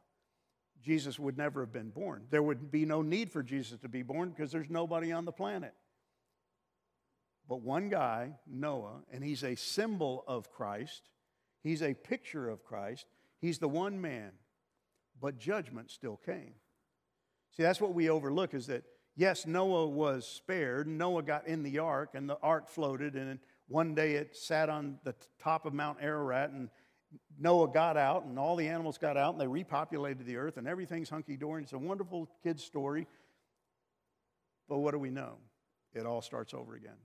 [0.81, 2.23] Jesus would never have been born.
[2.31, 5.31] There would be no need for Jesus to be born because there's nobody on the
[5.31, 5.73] planet.
[7.47, 11.09] But one guy, Noah, and he's a symbol of Christ,
[11.61, 13.05] he's a picture of Christ,
[13.39, 14.31] he's the one man,
[15.21, 16.55] but judgment still came.
[17.55, 18.83] See, that's what we overlook is that,
[19.15, 20.87] yes, Noah was spared.
[20.87, 24.97] Noah got in the ark, and the ark floated, and one day it sat on
[25.03, 26.69] the top of Mount Ararat, and
[27.37, 30.67] Noah got out, and all the animals got out, and they repopulated the earth, and
[30.67, 31.63] everything's hunky dory.
[31.63, 33.07] It's a wonderful kid's story.
[34.67, 35.37] But what do we know?
[35.93, 36.97] It all starts over again.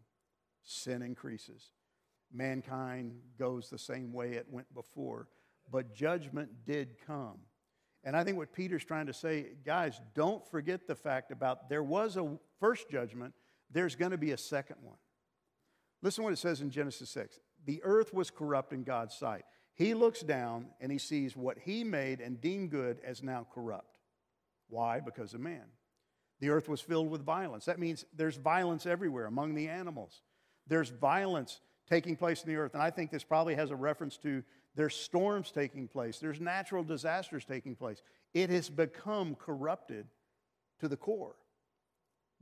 [0.62, 1.72] Sin increases.
[2.32, 5.28] Mankind goes the same way it went before,
[5.70, 7.38] but judgment did come.
[8.04, 11.82] And I think what Peter's trying to say, guys, don't forget the fact about there
[11.82, 13.34] was a first judgment,
[13.70, 14.96] there's going to be a second one.
[16.02, 17.38] Listen what it says in Genesis 6.
[17.66, 19.44] The earth was corrupt in God's sight.
[19.80, 23.96] He looks down and he sees what he made and deemed good as now corrupt.
[24.68, 25.00] Why?
[25.00, 25.64] Because of man.
[26.40, 27.64] The earth was filled with violence.
[27.64, 30.20] That means there's violence everywhere among the animals.
[30.66, 32.74] There's violence taking place in the earth.
[32.74, 34.42] And I think this probably has a reference to
[34.74, 38.02] there's storms taking place, there's natural disasters taking place.
[38.34, 40.08] It has become corrupted
[40.80, 41.36] to the core.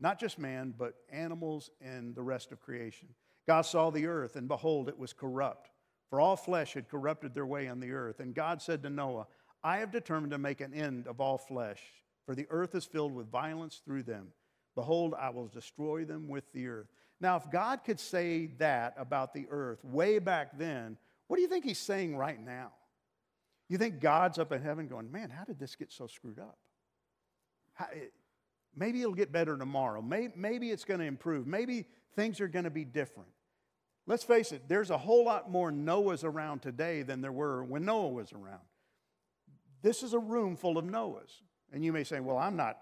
[0.01, 3.11] Not just man, but animals and the rest of creation.
[3.47, 5.71] God saw the earth, and behold, it was corrupt.
[6.11, 8.21] For all flesh had corrupted their way on the earth.
[8.21, 9.27] And God said to Noah,
[9.63, 11.81] I have determined to make an end of all flesh,
[12.25, 14.29] for the earth is filled with violence through them.
[14.75, 16.87] Behold, I will destroy them with the earth.
[17.21, 21.49] Now, if God could say that about the earth way back then, what do you
[21.49, 22.71] think he's saying right now?
[23.69, 26.57] You think God's up in heaven going, man, how did this get so screwed up?
[27.75, 28.13] How, it,
[28.75, 30.01] maybe it'll get better tomorrow.
[30.01, 31.47] Maybe, maybe it's going to improve.
[31.47, 33.29] Maybe things are going to be different.
[34.09, 37.85] Let's face it, there's a whole lot more Noahs around today than there were when
[37.85, 38.63] Noah was around.
[39.83, 41.43] This is a room full of Noahs.
[41.75, 42.79] And you may say, well, I'm not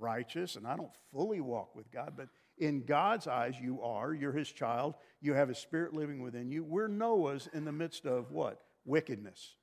[0.00, 2.26] righteous and I don't fully walk with God, but
[2.58, 4.12] in God's eyes, you are.
[4.12, 4.94] You're his child.
[5.20, 6.64] You have his spirit living within you.
[6.64, 8.60] We're Noah's in the midst of what?
[8.84, 9.54] Wickedness.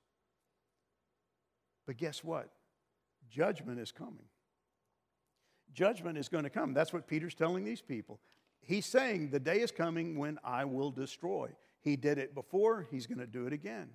[1.86, 2.52] But guess what?
[3.30, 4.30] Judgment is coming.
[5.74, 6.74] Judgment is going to come.
[6.74, 8.22] That's what Peter's telling these people.
[8.62, 11.50] He's saying the day is coming when I will destroy.
[11.82, 13.89] He did it before, he's going to do it again.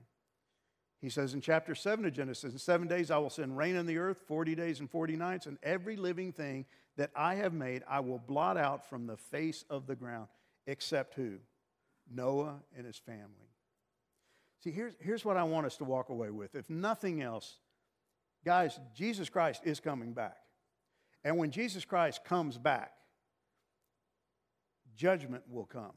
[1.00, 3.84] He says in chapter 7 of Genesis, In seven days I will send rain on
[3.84, 6.64] the earth, 40 days and 40 nights, and every living thing
[6.96, 10.28] that I have made I will blot out from the face of the ground,
[10.66, 11.36] except who?
[12.10, 13.50] Noah and his family.
[14.60, 16.54] See, here's, here's what I want us to walk away with.
[16.54, 17.56] If nothing else,
[18.44, 20.38] guys, Jesus Christ is coming back.
[21.22, 22.92] And when Jesus Christ comes back,
[24.96, 25.92] judgment will come.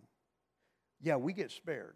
[1.02, 1.96] Yeah, we get spared,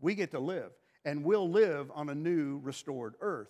[0.00, 0.72] we get to live
[1.04, 3.48] and we'll live on a new restored earth.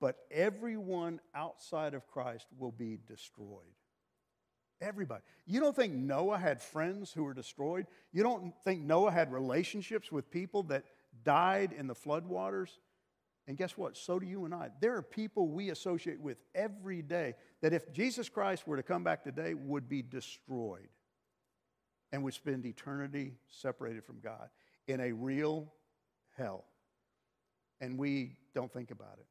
[0.00, 3.76] But everyone outside of Christ will be destroyed.
[4.80, 5.22] Everybody.
[5.46, 7.86] You don't think Noah had friends who were destroyed?
[8.10, 10.84] You don't think Noah had relationships with people that
[11.24, 12.70] died in the floodwaters?
[13.46, 13.96] And guess what?
[13.96, 14.70] So do you and I.
[14.80, 19.04] There are people we associate with every day that if Jesus Christ were to come
[19.04, 20.88] back today would be destroyed
[22.12, 24.50] and would spend eternity separated from God
[24.86, 25.72] in a real
[26.36, 26.64] hell.
[27.80, 29.26] And we don't think about it.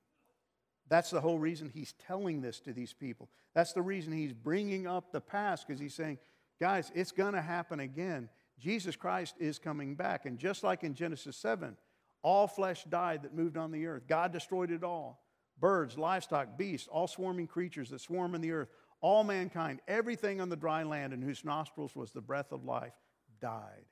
[0.89, 3.29] That's the whole reason he's telling this to these people.
[3.55, 6.17] That's the reason he's bringing up the past because he's saying,
[6.59, 8.27] guys, it's going to happen again.
[8.59, 10.25] Jesus Christ is coming back.
[10.25, 11.77] And just like in Genesis 7,
[12.23, 14.03] all flesh died that moved on the earth.
[14.07, 15.21] God destroyed it all
[15.59, 18.69] birds, livestock, beasts, all swarming creatures that swarm in the earth,
[19.01, 22.93] all mankind, everything on the dry land in whose nostrils was the breath of life,
[23.41, 23.85] died.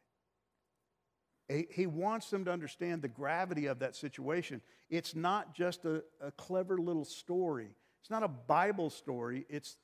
[1.72, 4.62] He wants them to understand the gravity of that situation.
[4.92, 7.70] It's not just a, a, clever little story,
[8.02, 9.78] it's not a Bible story, it's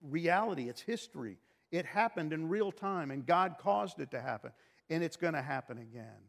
[0.00, 1.36] reality, it's history.
[1.70, 4.52] It happened in real time, and God caused it to happen,
[4.90, 6.20] and it's going to happen again.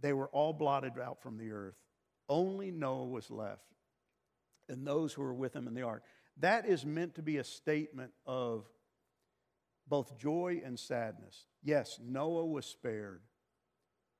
[0.00, 1.74] They were all blotted out from the earth.
[2.30, 3.66] Only Noah was left,
[4.68, 6.02] and those who were with him in the ark.
[6.40, 8.66] That is meant to be a statement of
[9.86, 11.46] both joy and sadness.
[11.62, 13.22] Yes, Noah was spared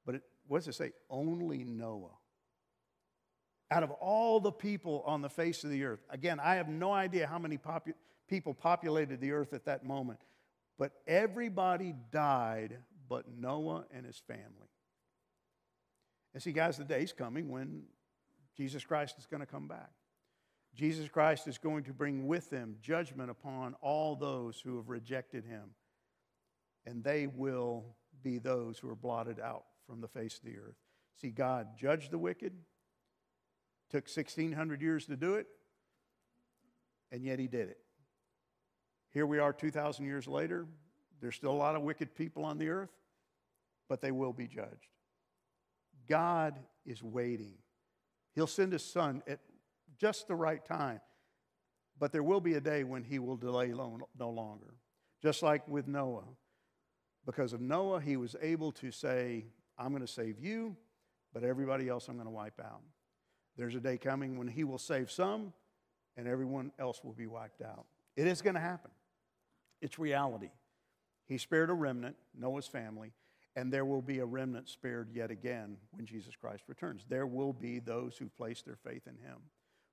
[0.05, 0.93] but it, what does it say?
[1.09, 2.17] Only Noah.
[3.71, 6.93] Out of all the people on the face of the earth, again, I have no
[6.93, 7.95] idea how many popu-
[8.29, 10.19] people populated the earth at that moment,
[10.79, 14.69] but everybody died but Noah and his family.
[16.35, 17.83] And see, guys, the day's coming when
[18.57, 19.91] Jesus Christ is going to come back.
[20.75, 25.45] Jesus Christ is going to bring with him judgment upon all those who have rejected
[25.45, 25.71] him.
[26.87, 30.77] And they will be those who are blotted out from the face of the earth.
[31.21, 32.53] See, God judged the wicked,
[33.91, 35.47] took 1,600 years to do it,
[37.13, 37.79] and yet He did it.
[39.13, 40.67] Here we are 2,000 years later.
[41.21, 42.93] There's still a lot of wicked people on the earth,
[43.89, 44.89] but they will be judged.
[46.09, 47.55] God is waiting.
[48.35, 49.41] He'll send His Son at
[50.01, 51.01] just the right time.
[51.99, 54.75] But there will be a day when he will delay no longer.
[55.23, 56.25] Just like with Noah.
[57.27, 59.45] Because of Noah, he was able to say,
[59.79, 60.77] I'm going to save you,
[61.35, 62.81] but everybody else I'm going to wipe out.
[63.57, 65.53] There's a day coming when he will save some,
[66.17, 67.85] and everyone else will be wiped out.
[68.17, 68.91] It is going to happen.
[69.83, 70.51] It's reality.
[71.27, 73.13] He spared a remnant, Noah's family,
[73.55, 77.05] and there will be a remnant spared yet again when Jesus Christ returns.
[77.09, 79.37] There will be those who place their faith in him.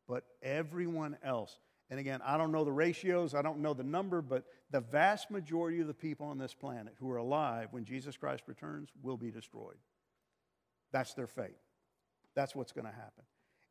[0.08, 4.22] But everyone else, and again, I don't know the ratios, I don't know the number,
[4.22, 8.18] but the vast majority of the people on this planet who are alive when Jesus
[8.18, 9.78] Christ returns will be destroyed.
[10.92, 11.58] That's their fate.
[12.36, 13.24] That's what's going to happen.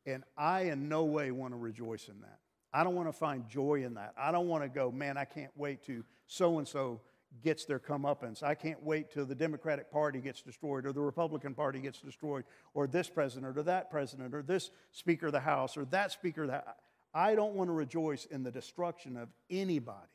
[0.05, 2.39] And I, in no way, want to rejoice in that.
[2.73, 4.13] I don't want to find joy in that.
[4.17, 7.01] I don't want to go, man, I can't wait to so and so
[7.43, 8.41] gets their comeuppance.
[8.41, 12.45] I can't wait till the Democratic Party gets destroyed or the Republican Party gets destroyed
[12.73, 16.43] or this president or that president or this Speaker of the House or that Speaker
[16.43, 16.65] of the House.
[17.13, 20.07] I don't want to rejoice in the destruction of anybody.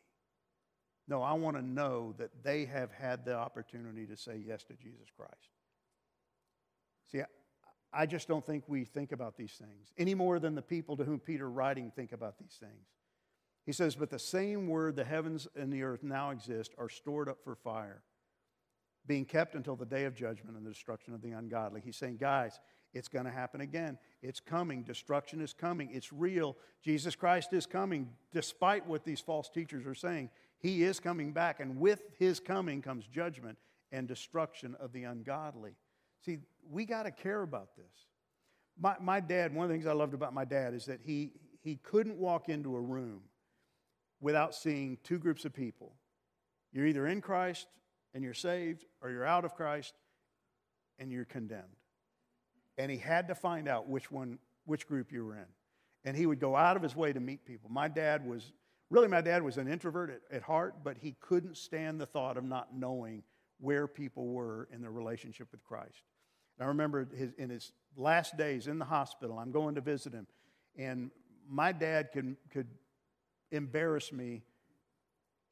[1.08, 4.74] No, I want to know that they have had the opportunity to say yes to
[4.74, 5.50] Jesus Christ.
[7.10, 7.22] See,
[7.92, 11.04] I just don't think we think about these things any more than the people to
[11.04, 12.86] whom Peter writing think about these things.
[13.64, 17.28] He says, But the same word the heavens and the earth now exist are stored
[17.28, 18.02] up for fire,
[19.06, 21.80] being kept until the day of judgment and the destruction of the ungodly.
[21.84, 22.60] He's saying, Guys,
[22.94, 23.98] it's going to happen again.
[24.20, 24.82] It's coming.
[24.82, 25.90] Destruction is coming.
[25.92, 26.56] It's real.
[26.82, 30.30] Jesus Christ is coming, despite what these false teachers are saying.
[30.58, 33.58] He is coming back, and with his coming comes judgment
[33.92, 35.74] and destruction of the ungodly.
[36.24, 36.38] See,
[36.70, 38.06] we got to care about this.
[38.78, 41.32] My, my dad, one of the things I loved about my dad is that he,
[41.62, 43.22] he couldn't walk into a room
[44.22, 45.92] without seeing two groups of people.
[46.72, 47.66] You're either in Christ
[48.14, 49.94] and you're saved, or you're out of Christ
[50.98, 51.76] and you're condemned.
[52.78, 55.46] And he had to find out which one, which group you were in.
[56.04, 57.68] And he would go out of his way to meet people.
[57.70, 58.52] My dad was,
[58.90, 62.36] really, my dad was an introvert at, at heart, but he couldn't stand the thought
[62.36, 63.22] of not knowing
[63.60, 66.02] where people were in their relationship with Christ.
[66.58, 70.12] And I remember his, in his last days in the hospital, I'm going to visit
[70.12, 70.26] him,
[70.76, 71.10] and
[71.48, 72.68] my dad could, could
[73.52, 74.42] embarrass me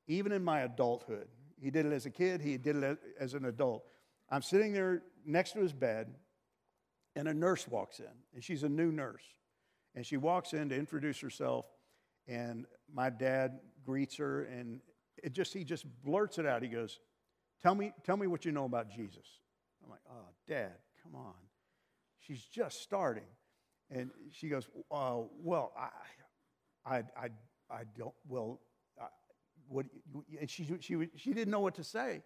[0.08, 1.28] even in my adulthood.
[1.60, 3.84] He did it as a kid, he did it as an adult.
[4.30, 6.14] I'm sitting there next to his bed,
[7.14, 9.22] and a nurse walks in, and she's a new nurse.
[9.94, 11.66] And she walks in to introduce herself,
[12.26, 14.80] and my dad greets her, and
[15.22, 16.62] it just he just blurts it out.
[16.62, 17.00] He goes,
[17.62, 19.26] "Tell me, tell me what you know about Jesus."
[19.82, 21.34] I'm like, "Oh, Dad, come on."
[22.20, 23.28] She's just starting,
[23.90, 25.88] and she goes, uh, "Well, I,
[26.86, 27.28] I, I
[27.70, 28.60] I don't, well,
[29.68, 29.86] what,
[30.38, 32.22] and she, she, she didn't know what to say.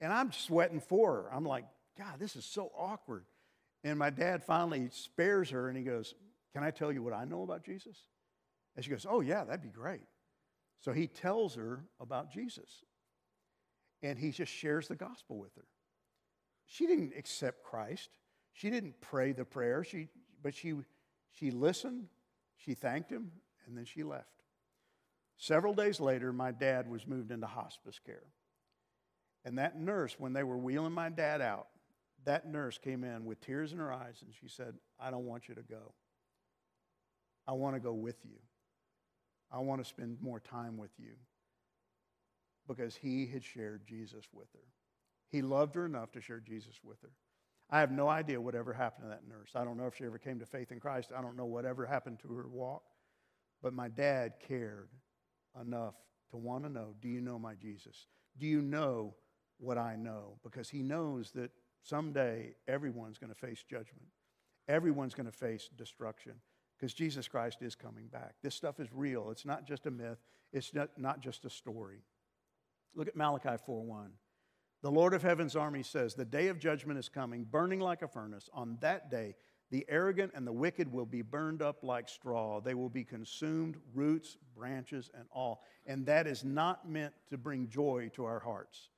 [0.00, 1.34] And I'm sweating for her.
[1.34, 1.64] I'm like,
[1.98, 3.24] God, this is so awkward.
[3.82, 6.14] And my dad finally spares her and he goes,
[6.54, 7.96] Can I tell you what I know about Jesus?
[8.76, 10.02] And she goes, Oh, yeah, that'd be great.
[10.80, 12.84] So he tells her about Jesus.
[14.02, 15.66] And he just shares the gospel with her.
[16.66, 18.10] She didn't accept Christ.
[18.52, 20.08] She didn't pray the prayer, she,
[20.42, 20.74] but she,
[21.32, 22.06] she listened,
[22.56, 23.30] she thanked him,
[23.66, 24.39] and then she left.
[25.40, 28.24] Several days later, my dad was moved into hospice care.
[29.46, 31.68] And that nurse, when they were wheeling my dad out,
[32.26, 35.48] that nurse came in with tears in her eyes and she said, I don't want
[35.48, 35.94] you to go.
[37.48, 38.36] I want to go with you.
[39.50, 41.14] I want to spend more time with you.
[42.68, 44.68] Because he had shared Jesus with her.
[45.30, 47.12] He loved her enough to share Jesus with her.
[47.70, 49.52] I have no idea whatever happened to that nurse.
[49.54, 51.12] I don't know if she ever came to faith in Christ.
[51.16, 52.82] I don't know whatever happened to her walk.
[53.62, 54.90] But my dad cared
[55.60, 55.94] enough
[56.30, 58.06] to want to know do you know my Jesus?
[58.38, 59.14] Do you know
[59.58, 60.38] what I know?
[60.42, 61.50] Because he knows that
[61.82, 64.08] someday everyone's going to face judgment,
[64.68, 66.34] everyone's going to face destruction
[66.78, 68.34] because Jesus Christ is coming back.
[68.42, 69.30] This stuff is real.
[69.30, 70.18] It's not just a myth,
[70.52, 72.02] it's not, not just a story.
[72.94, 74.10] Look at Malachi 4:1.
[74.82, 78.08] The Lord of heaven's army says, The day of judgment is coming, burning like a
[78.08, 78.48] furnace.
[78.54, 79.34] On that day,
[79.70, 82.60] the arrogant and the wicked will be burned up like straw.
[82.60, 85.62] They will be consumed, roots, branches, and all.
[85.86, 88.88] And that is not meant to bring joy to our hearts.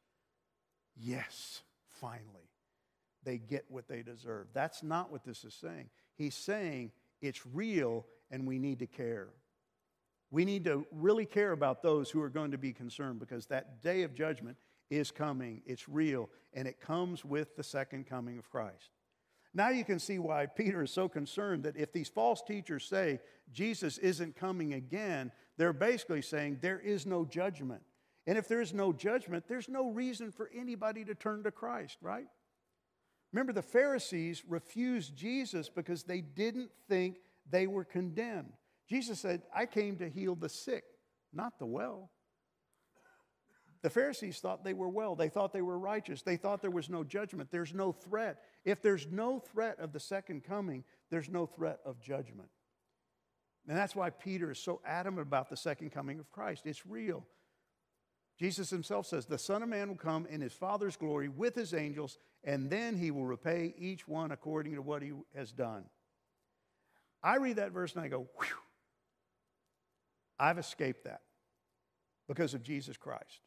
[0.97, 1.62] Yes,
[2.01, 2.49] finally,
[3.23, 4.47] they get what they deserve.
[4.55, 5.91] That's not what this is saying.
[6.16, 9.29] He's saying it's real and we need to care.
[10.31, 13.83] We need to really care about those who are going to be concerned because that
[13.83, 14.57] day of judgment
[14.89, 15.61] is coming.
[15.66, 18.91] It's real, and it comes with the second coming of Christ.
[19.55, 23.20] Now you can see why Peter is so concerned that if these false teachers say
[23.53, 27.82] Jesus isn't coming again, they're basically saying there is no judgment.
[28.26, 31.98] And if there is no judgment, there's no reason for anybody to turn to Christ,
[32.00, 32.26] right?
[33.32, 37.18] Remember, the Pharisees refused Jesus because they didn't think
[37.50, 38.53] they were condemned.
[38.88, 40.84] Jesus said, I came to heal the sick,
[41.32, 42.11] not the well.
[43.82, 45.16] The Pharisees thought they were well.
[45.16, 46.22] They thought they were righteous.
[46.22, 47.50] They thought there was no judgment.
[47.50, 48.38] There's no threat.
[48.65, 52.49] If there's no threat of the second coming, there's no threat of judgment.
[53.69, 56.63] And that's why Peter is so adamant about the second coming of Christ.
[56.67, 57.27] It's real.
[58.39, 61.75] Jesus himself says, The Son of Man will come in his Father's glory with his
[61.75, 65.85] angels, and then he will repay each one according to what he has done.
[67.23, 68.57] I read that verse and I go, Whew,
[70.39, 71.21] I've escaped that
[72.27, 73.43] because of Jesus Christ,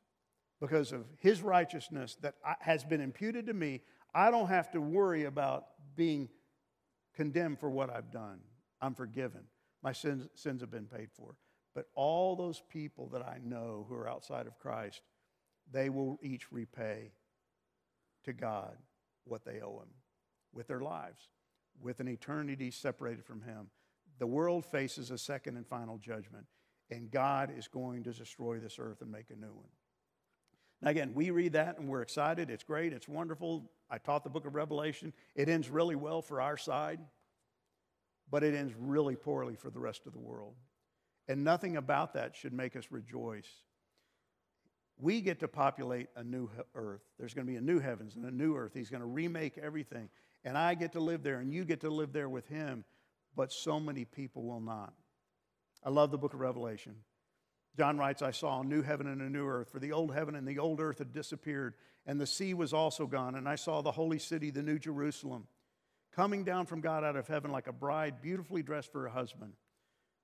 [0.61, 3.81] because of his righteousness that has been imputed to me.
[4.15, 5.65] I don't have to worry about
[5.97, 6.29] being
[7.13, 8.39] condemned for what I've done.
[8.81, 9.41] I'm forgiven.
[9.83, 11.35] My sins, sins have been paid for.
[11.75, 15.01] But all those people that I know who are outside of Christ,
[15.69, 17.11] they will each repay
[18.23, 18.77] to God
[19.25, 19.89] what they owe Him
[20.53, 21.27] with their lives,
[21.81, 23.67] with an eternity separated from Him.
[24.17, 26.45] The world faces a second and final judgment,
[26.89, 29.67] and God is going to destroy this earth and make a new one.
[30.81, 32.49] Now, again, we read that and we're excited.
[32.49, 32.93] It's great.
[32.93, 33.69] It's wonderful.
[33.89, 35.13] I taught the book of Revelation.
[35.35, 36.99] It ends really well for our side,
[38.29, 40.55] but it ends really poorly for the rest of the world.
[41.27, 43.49] And nothing about that should make us rejoice.
[44.97, 47.01] We get to populate a new earth.
[47.19, 48.73] There's going to be a new heavens and a new earth.
[48.73, 50.09] He's going to remake everything.
[50.43, 52.85] And I get to live there, and you get to live there with him.
[53.35, 54.93] But so many people will not.
[55.83, 56.95] I love the book of Revelation.
[57.77, 60.35] John writes, I saw a new heaven and a new earth, for the old heaven
[60.35, 61.73] and the old earth had disappeared,
[62.05, 63.35] and the sea was also gone.
[63.35, 65.47] And I saw the holy city, the new Jerusalem,
[66.15, 69.53] coming down from God out of heaven like a bride beautifully dressed for her husband.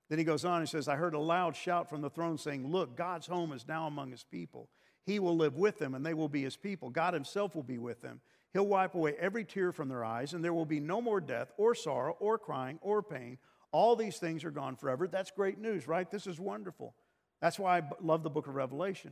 [0.10, 2.70] Then he goes on and says, I heard a loud shout from the throne saying,
[2.70, 4.70] Look, God's home is now among his people.
[5.06, 6.90] He will live with them, and they will be his people.
[6.90, 8.22] God himself will be with them.
[8.54, 11.52] He'll wipe away every tear from their eyes, and there will be no more death,
[11.58, 13.38] or sorrow, or crying, or pain.
[13.72, 15.08] All these things are gone forever.
[15.08, 16.10] That's great news, right?
[16.12, 16.94] This is wonderful.
[17.40, 19.12] That's why I love the book of Revelation.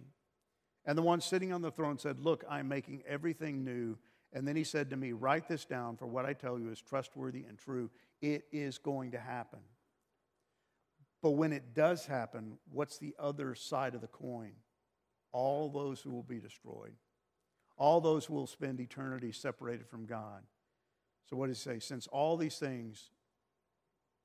[0.89, 3.95] And the one sitting on the throne said, Look, I'm making everything new.
[4.33, 6.81] And then he said to me, Write this down, for what I tell you is
[6.81, 7.91] trustworthy and true.
[8.23, 9.59] It is going to happen.
[11.21, 14.53] But when it does happen, what's the other side of the coin?
[15.31, 16.95] All those who will be destroyed,
[17.77, 20.41] all those who will spend eternity separated from God.
[21.29, 21.79] So, what does he say?
[21.79, 23.11] Since all these things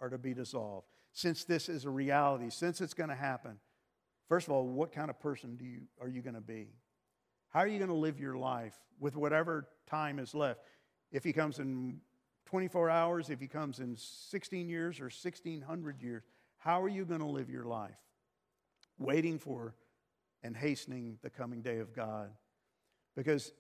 [0.00, 3.58] are to be dissolved, since this is a reality, since it's going to happen,
[4.28, 6.68] first of all, what kind of person do you, are you going to be?
[7.50, 10.60] How are you going to live your life with whatever time is left?
[11.12, 12.00] If he comes in
[12.46, 16.22] 24 hours, if he comes in 16 years or 1600 years,
[16.58, 17.98] how are you going to live your life?
[18.98, 19.74] Waiting for
[20.42, 22.30] and hastening the coming day of God.
[23.16, 23.52] Because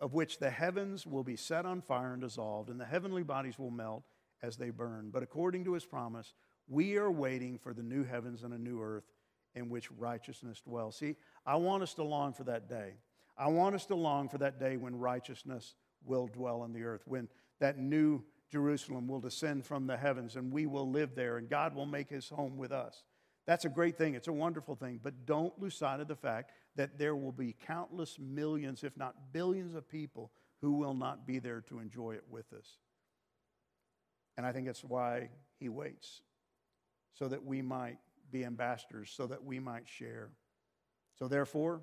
[0.00, 3.58] of which the heavens will be set on fire and dissolved, and the heavenly bodies
[3.58, 4.02] will melt
[4.42, 5.10] as they burn.
[5.10, 6.34] But according to his promise,
[6.68, 9.04] we are waiting for the new heavens and a new earth
[9.54, 10.96] in which righteousness dwells.
[10.96, 12.94] See, I want us to long for that day.
[13.36, 15.74] I want us to long for that day when righteousness
[16.04, 17.28] will dwell on the earth, when
[17.60, 21.74] that new Jerusalem will descend from the heavens and we will live there and God
[21.74, 23.02] will make his home with us.
[23.46, 24.14] That's a great thing.
[24.14, 25.00] It's a wonderful thing.
[25.02, 29.32] But don't lose sight of the fact that there will be countless millions, if not
[29.32, 30.30] billions, of people
[30.60, 32.78] who will not be there to enjoy it with us.
[34.36, 35.28] And I think that's why
[35.58, 36.22] he waits,
[37.12, 37.98] so that we might
[38.34, 40.30] be ambassadors, so that we might share.
[41.18, 41.82] So, therefore,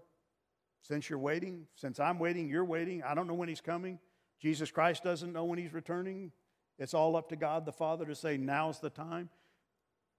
[0.82, 3.98] since you're waiting, since I'm waiting, you're waiting, I don't know when he's coming.
[4.42, 6.32] Jesus Christ doesn't know when he's returning.
[6.78, 9.30] It's all up to God the Father to say, now's the time.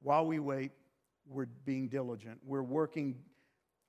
[0.00, 0.72] While we wait,
[1.26, 2.38] we're being diligent.
[2.44, 3.18] We're working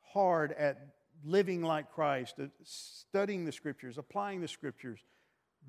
[0.01, 0.87] hard at
[1.23, 4.99] living like Christ, studying the scriptures, applying the scriptures,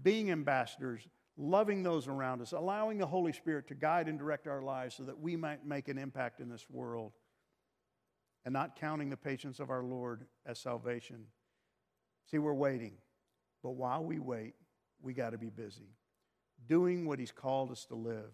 [0.02, 1.06] being ambassadors,
[1.36, 5.02] loving those around us, allowing the Holy Spirit to guide and direct our lives so
[5.04, 7.12] that we might make an impact in this world,
[8.44, 11.24] and not counting the patience of our Lord as salvation.
[12.30, 12.92] See, we're waiting,
[13.62, 14.54] but while we wait,
[15.02, 15.96] we got to be busy
[16.66, 18.32] doing what he's called us to live.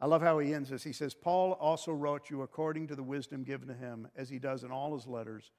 [0.00, 0.82] I love how he ends this.
[0.82, 4.38] He says, Paul also wrote you according to the wisdom given to him, as he
[4.38, 5.52] does in all his letters,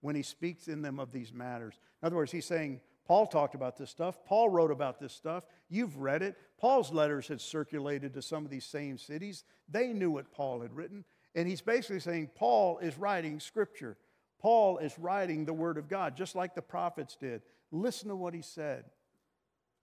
[0.00, 1.74] when he speaks in them of these matters.
[2.02, 4.24] In other words, he's saying, Paul talked about this stuff.
[4.24, 5.44] Paul wrote about this stuff.
[5.68, 6.36] You've read it.
[6.58, 9.44] Paul's letters had circulated to some of these same cities.
[9.68, 11.04] They knew what Paul had written.
[11.34, 13.96] And he's basically saying, Paul is writing scripture.
[14.40, 17.42] Paul is writing the word of God, just like the prophets did.
[17.70, 18.84] Listen to what he said.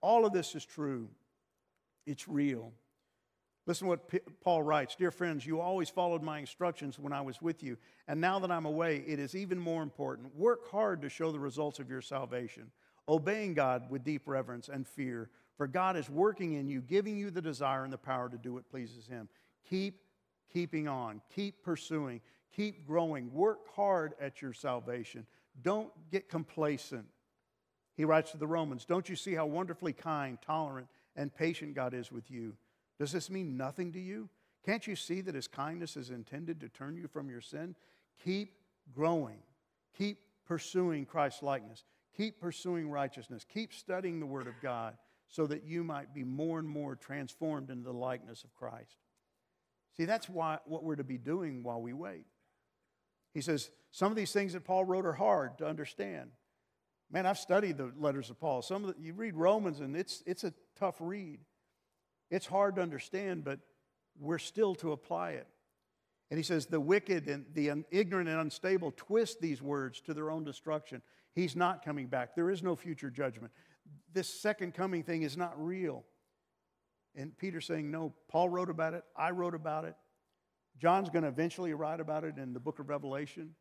[0.01, 1.09] All of this is true.
[2.05, 2.71] It's real.
[3.65, 7.41] Listen to what Paul writes Dear friends, you always followed my instructions when I was
[7.41, 10.35] with you, and now that I'm away, it is even more important.
[10.35, 12.71] Work hard to show the results of your salvation,
[13.07, 17.31] obeying God with deep reverence and fear, for God is working in you, giving you
[17.31, 19.27] the desire and the power to do what pleases Him.
[19.69, 20.01] Keep
[20.51, 22.21] keeping on, keep pursuing,
[22.55, 25.25] keep growing, work hard at your salvation.
[25.61, 27.05] Don't get complacent.
[27.95, 31.93] He writes to the Romans, Don't you see how wonderfully kind, tolerant, and patient God
[31.93, 32.55] is with you?
[32.97, 34.29] Does this mean nothing to you?
[34.65, 37.75] Can't you see that his kindness is intended to turn you from your sin?
[38.23, 38.53] Keep
[38.93, 39.39] growing.
[39.97, 41.83] Keep pursuing Christ's likeness.
[42.19, 43.45] Keep pursuing righteousness.
[43.45, 44.97] Keep studying the Word of God
[45.29, 48.97] so that you might be more and more transformed into the likeness of Christ.
[49.95, 52.25] See, that's why, what we're to be doing while we wait.
[53.33, 56.31] He says, some of these things that Paul wrote are hard to understand.
[57.09, 58.63] Man, I've studied the letters of Paul.
[58.63, 61.39] Some of the, you read Romans, and it's, it's a tough read.
[62.29, 63.59] It's hard to understand, but
[64.19, 65.47] we're still to apply it.
[66.29, 70.29] And he says, The wicked and the ignorant and unstable twist these words to their
[70.29, 71.01] own destruction.
[71.39, 72.35] He's not coming back.
[72.35, 73.53] There is no future judgment.
[74.13, 76.03] This second coming thing is not real.
[77.15, 79.03] And Peter's saying, No, Paul wrote about it.
[79.15, 79.95] I wrote about it.
[80.79, 83.55] John's going to eventually write about it in the book of Revelation.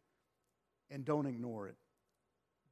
[0.91, 1.77] And don't ignore it.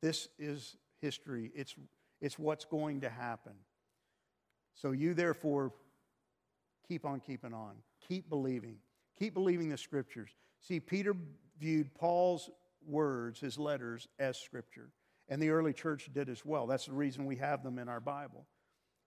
[0.02, 1.76] This is history, it's,
[2.20, 3.52] it's what's going to happen.
[4.74, 5.72] So you, therefore,
[6.88, 7.74] keep on keeping on.
[8.08, 8.78] Keep believing.
[9.18, 10.30] Keep believing the scriptures.
[10.60, 11.14] See, Peter
[11.60, 12.50] viewed Paul's
[12.86, 14.90] words, his letters, as scripture.
[15.28, 16.66] And the early church did as well.
[16.66, 18.46] That's the reason we have them in our Bible.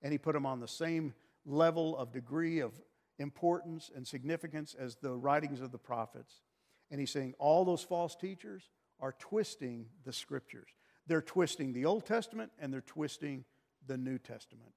[0.02, 1.14] And he put them on the same
[1.46, 2.74] level of degree of
[3.18, 6.42] importance and significance as the writings of the prophets.
[6.92, 8.70] And he's saying all those false teachers
[9.00, 10.70] are twisting the scriptures.
[11.08, 13.46] They're twisting the Old Testament and they're twisting
[13.88, 14.72] the New Testament.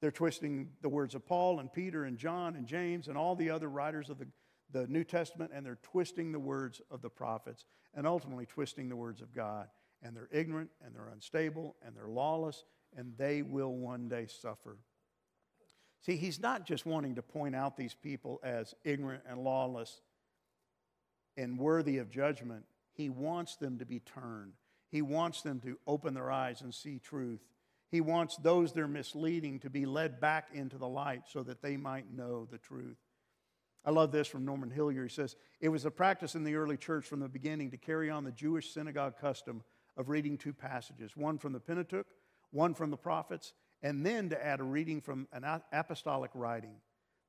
[0.00, 3.50] They're twisting the words of Paul and Peter and John and James and all the
[3.50, 4.28] other writers of the,
[4.72, 7.64] the New Testament, and they're twisting the words of the prophets
[7.94, 9.68] and ultimately twisting the words of God.
[10.02, 12.64] And they're ignorant and they're unstable and they're lawless,
[12.96, 14.78] and they will one day suffer.
[16.02, 20.00] See, he's not just wanting to point out these people as ignorant and lawless
[21.36, 22.64] and worthy of judgment.
[22.92, 24.52] He wants them to be turned.
[24.90, 27.40] He wants them to open their eyes and see truth.
[27.90, 31.76] He wants those they're misleading to be led back into the light so that they
[31.76, 32.98] might know the truth.
[33.88, 35.04] I love this from Norman Hillyer.
[35.04, 38.10] He says, It was a practice in the early church from the beginning to carry
[38.10, 39.62] on the Jewish synagogue custom
[39.96, 42.06] of reading two passages, one from the Pentateuch,
[42.50, 46.74] one from the prophets, and then to add a reading from an apostolic writing.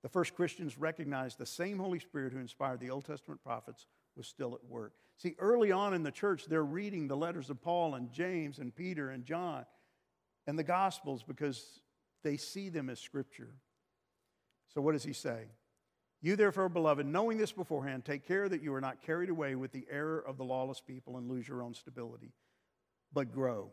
[0.04, 3.88] The first Christians recognized the same Holy Spirit who inspired the Old Testament prophets
[4.18, 4.92] was still at work.
[5.16, 8.76] See, early on in the church, they're reading the letters of Paul and James and
[8.76, 9.64] Peter and John
[10.46, 11.80] and the Gospels because
[12.22, 13.56] they see them as Scripture.
[14.74, 15.46] So, what does he say?
[16.22, 19.72] You, therefore, beloved, knowing this beforehand, take care that you are not carried away with
[19.72, 22.34] the error of the lawless people and lose your own stability,
[23.14, 23.72] but grow.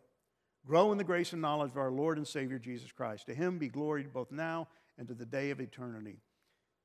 [0.64, 3.26] Grow in the grace and knowledge of our Lord and Savior Jesus Christ.
[3.26, 4.68] To him be glory both now
[4.98, 6.18] and to the day of eternity.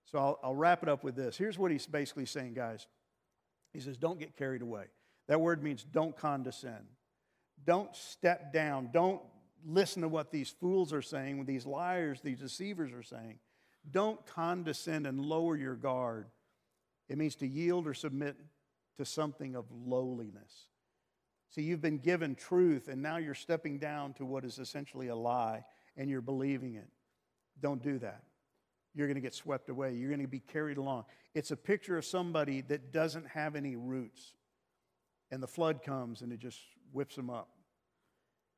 [0.06, 1.38] So I'll, I'll, wrap it up with this.
[1.38, 2.88] Here's what he's basically saying, guys.
[3.72, 4.86] He says, Don't get carried away.
[5.28, 6.86] That word means don't condescend.
[7.66, 8.90] Don't step down.
[8.92, 9.22] Don't
[9.66, 13.40] listen to what these fools are saying, what these liars, these deceivers are saying.
[13.90, 16.28] Don't condescend and lower your guard.
[17.10, 18.38] It means to yield or submit
[18.98, 20.68] to something of lowliness.
[21.50, 25.16] See, you've been given truth, and now you're stepping down to what is essentially a
[25.16, 25.66] lie,
[25.98, 26.88] and you're believing it.
[27.60, 28.24] Don't do that.
[28.94, 29.94] You're going to get swept away.
[29.94, 31.06] You're going to be carried along.
[31.34, 34.34] It's a picture of somebody that doesn't have any roots,
[35.32, 36.60] and the flood comes and it just
[36.94, 37.50] whips them up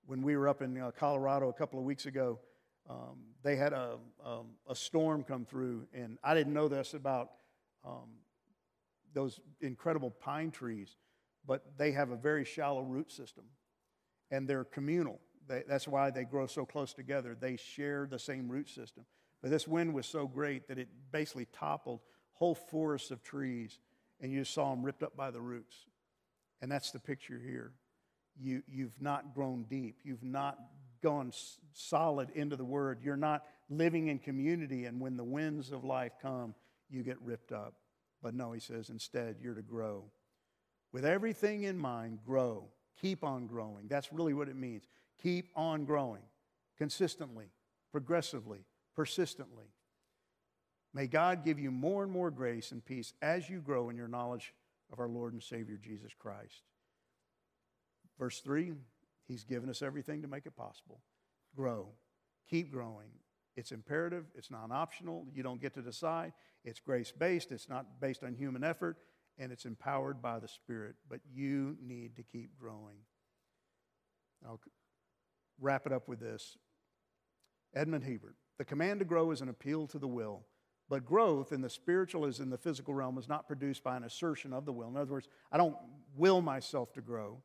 [0.06, 2.40] when we were up in uh, Colorado a couple of weeks ago,
[2.90, 7.32] um, they had a, um, a storm come through, and I didn't know this about
[7.86, 8.10] um,
[9.14, 10.98] those incredible pine trees,
[11.46, 13.46] but they have a very shallow root system,
[14.32, 15.20] and they're communal.
[15.48, 17.36] They, that's why they grow so close together.
[17.40, 19.06] They share the same root system.
[19.42, 22.00] But this wind was so great that it basically toppled
[22.34, 23.80] whole forests of trees,
[24.22, 25.76] and you saw them ripped up by the roots.
[26.62, 27.74] And that's the picture here
[28.40, 29.98] you, you've not grown deep.
[30.04, 30.58] You've not
[31.04, 31.32] gone
[31.74, 33.00] solid into the Word.
[33.04, 36.56] You're not living in community, and when the winds of life come,
[36.90, 37.76] you get ripped up.
[38.24, 40.06] But no, he says, instead, you're to grow.
[40.92, 42.70] With everything in mind, grow.
[43.02, 43.88] Keep on growing.
[43.88, 44.84] That's really what it means.
[45.22, 46.22] Keep on growing
[46.78, 47.46] consistently,
[47.92, 49.66] progressively, persistently.
[50.94, 54.08] May God give you more and more grace and peace as you grow in your
[54.08, 54.54] knowledge
[54.92, 56.62] of our Lord and Savior Jesus Christ.
[58.20, 58.74] Verse 3
[59.28, 61.02] He's given us everything to make it possible.
[61.56, 61.90] Grow,
[62.50, 63.10] keep growing.
[63.56, 65.28] It's imperative, it's non optional.
[65.34, 66.34] You don't get to decide.
[66.66, 68.98] It's grace based, it's not based on human effort,
[69.38, 70.96] and it's empowered by the Spirit.
[71.10, 72.98] But you need to keep growing.
[74.46, 74.60] I'll
[75.60, 76.58] wrap it up with this
[77.76, 78.36] Edmond Hiebert.
[78.58, 80.46] The command to grow is an appeal to the will,
[80.90, 84.04] But growth in the spiritual as in the physical realm is not produced by an
[84.04, 84.90] assertion of the will.
[84.90, 85.76] In other words, I don't
[86.16, 87.42] will myself to grow,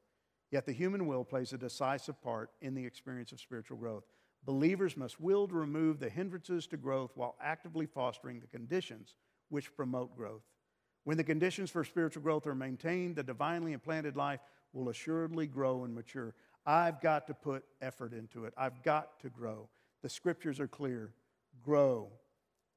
[0.50, 4.04] yet the human will plays a decisive part in the experience of spiritual growth.
[4.44, 9.14] Believers must will to remove the hindrances to growth while actively fostering the conditions
[9.48, 10.42] which promote growth.
[11.04, 14.40] When the conditions for spiritual growth are maintained, the divinely implanted life
[14.72, 16.34] will assuredly grow and mature.
[16.66, 18.52] I've got to put effort into it.
[18.56, 19.68] I've got to grow.
[20.02, 21.14] The scriptures are clear.
[21.62, 22.10] Grow.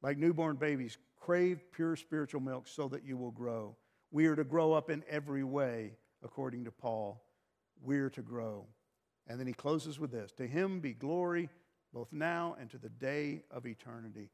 [0.02, 3.76] Like newborn babies, crave pure spiritual milk so that you will grow.
[4.12, 5.94] We are to grow up in every way,
[6.24, 7.22] according to Paul.
[7.82, 8.68] We're to grow.
[9.28, 11.50] And then he closes with this To him be glory
[11.94, 14.30] both now and to the day of eternity.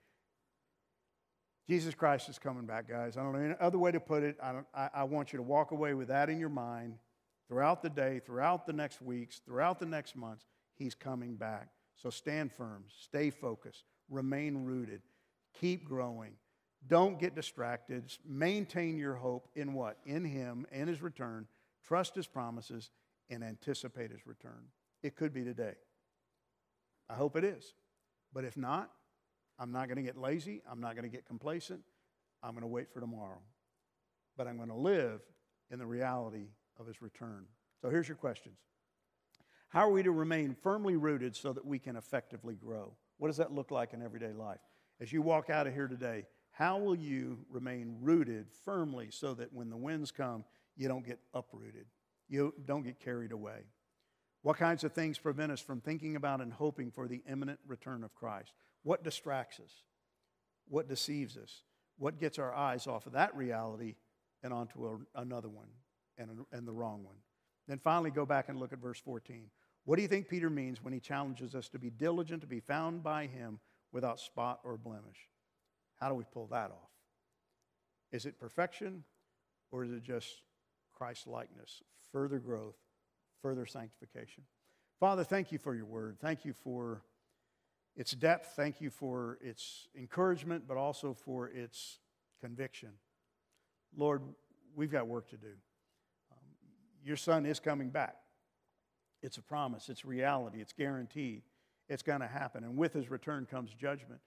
[1.68, 3.18] Jesus Christ is coming back, guys.
[3.18, 4.38] I don't know any other way to put it.
[4.41, 6.98] I, I, I, want you to walk away with that in your mind
[7.50, 10.45] throughout the day, throughout the next weeks, throughout the next months.
[10.76, 11.70] He's coming back.
[11.95, 15.02] So stand firm, stay focused, remain rooted,
[15.60, 16.34] keep growing.
[16.88, 18.06] Don't get distracted.
[18.26, 19.98] Maintain your hope in what?
[20.06, 21.48] In Him and His return.
[21.84, 22.91] Trust His promises
[23.30, 24.66] and anticipate His return.
[25.04, 25.76] It could be today.
[27.10, 27.74] I hope it is.
[28.34, 28.92] But if not,
[29.60, 30.62] I'm not going to get lazy.
[30.70, 31.82] I'm not going to get complacent.
[32.44, 33.42] I'm going to wait for tomorrow.
[34.36, 35.22] But I'm going to live
[35.72, 36.48] in the reality
[36.80, 37.46] of his return.
[37.82, 38.58] So here's your questions
[39.70, 42.94] How are we to remain firmly rooted so that we can effectively grow?
[43.18, 44.60] What does that look like in everyday life?
[45.00, 49.54] As you walk out of here today, how will you remain rooted firmly so that
[49.54, 50.44] when the winds come,
[50.76, 51.86] you don't get uprooted?
[52.30, 53.66] You don't get carried away.
[54.42, 58.04] What kinds of things prevent us from thinking about and hoping for the imminent return
[58.04, 58.54] of Christ?
[58.84, 59.72] What distracts us?
[60.68, 61.64] What deceives us?
[61.98, 63.96] What gets our eyes off of that reality
[64.44, 65.68] and onto a, another one
[66.18, 67.16] and, and the wrong one?
[67.68, 69.50] Then finally, go back and look at verse 14.
[69.86, 72.60] What do you think Peter means when he challenges us to be diligent, to be
[72.60, 73.60] found by him
[73.92, 75.30] without spot or blemish?
[76.00, 76.92] How do we pull that off?
[78.12, 79.04] Is it perfection
[79.72, 80.28] or is it just
[80.98, 82.76] Christ likeness, further growth,
[83.41, 84.43] further sanctification?
[85.00, 86.18] Father, thank you for your word.
[86.20, 87.04] Thank you for
[87.95, 88.54] its depth.
[88.56, 92.00] Thank you for its encouragement, but also for its
[92.41, 92.89] conviction.
[93.95, 94.22] Lord,
[94.76, 95.54] we've got work to do.
[96.32, 96.38] Um,
[97.04, 98.16] your son is coming back.
[99.22, 101.41] It's a promise, it's reality, it's guaranteed,
[101.89, 102.64] it's going to happen.
[102.64, 104.22] And with his return comes judgment.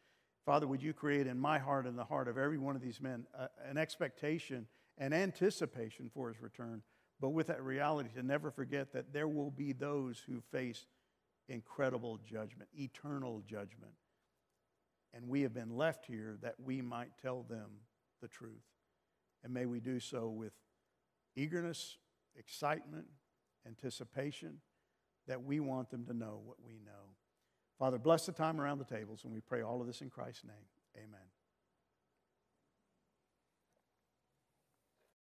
[0.45, 3.01] Father, would you create in my heart and the heart of every one of these
[3.01, 4.67] men uh, an expectation
[5.01, 6.83] and anticipation for his return,
[7.21, 10.87] but with that reality to never forget that there will be those who face
[11.49, 13.95] incredible judgment, eternal judgment.
[15.13, 17.71] And we have been left here that we might tell them
[18.23, 18.63] the truth.
[19.43, 20.53] And may we do so with
[21.35, 21.97] eagerness,
[22.37, 23.07] excitement,
[23.67, 24.59] anticipation,
[25.27, 27.17] that we want them to know what we know.
[27.79, 30.45] Father, bless the time around the tables, and we pray all of this in Christ's
[30.45, 30.55] name.
[30.97, 31.40] Amen.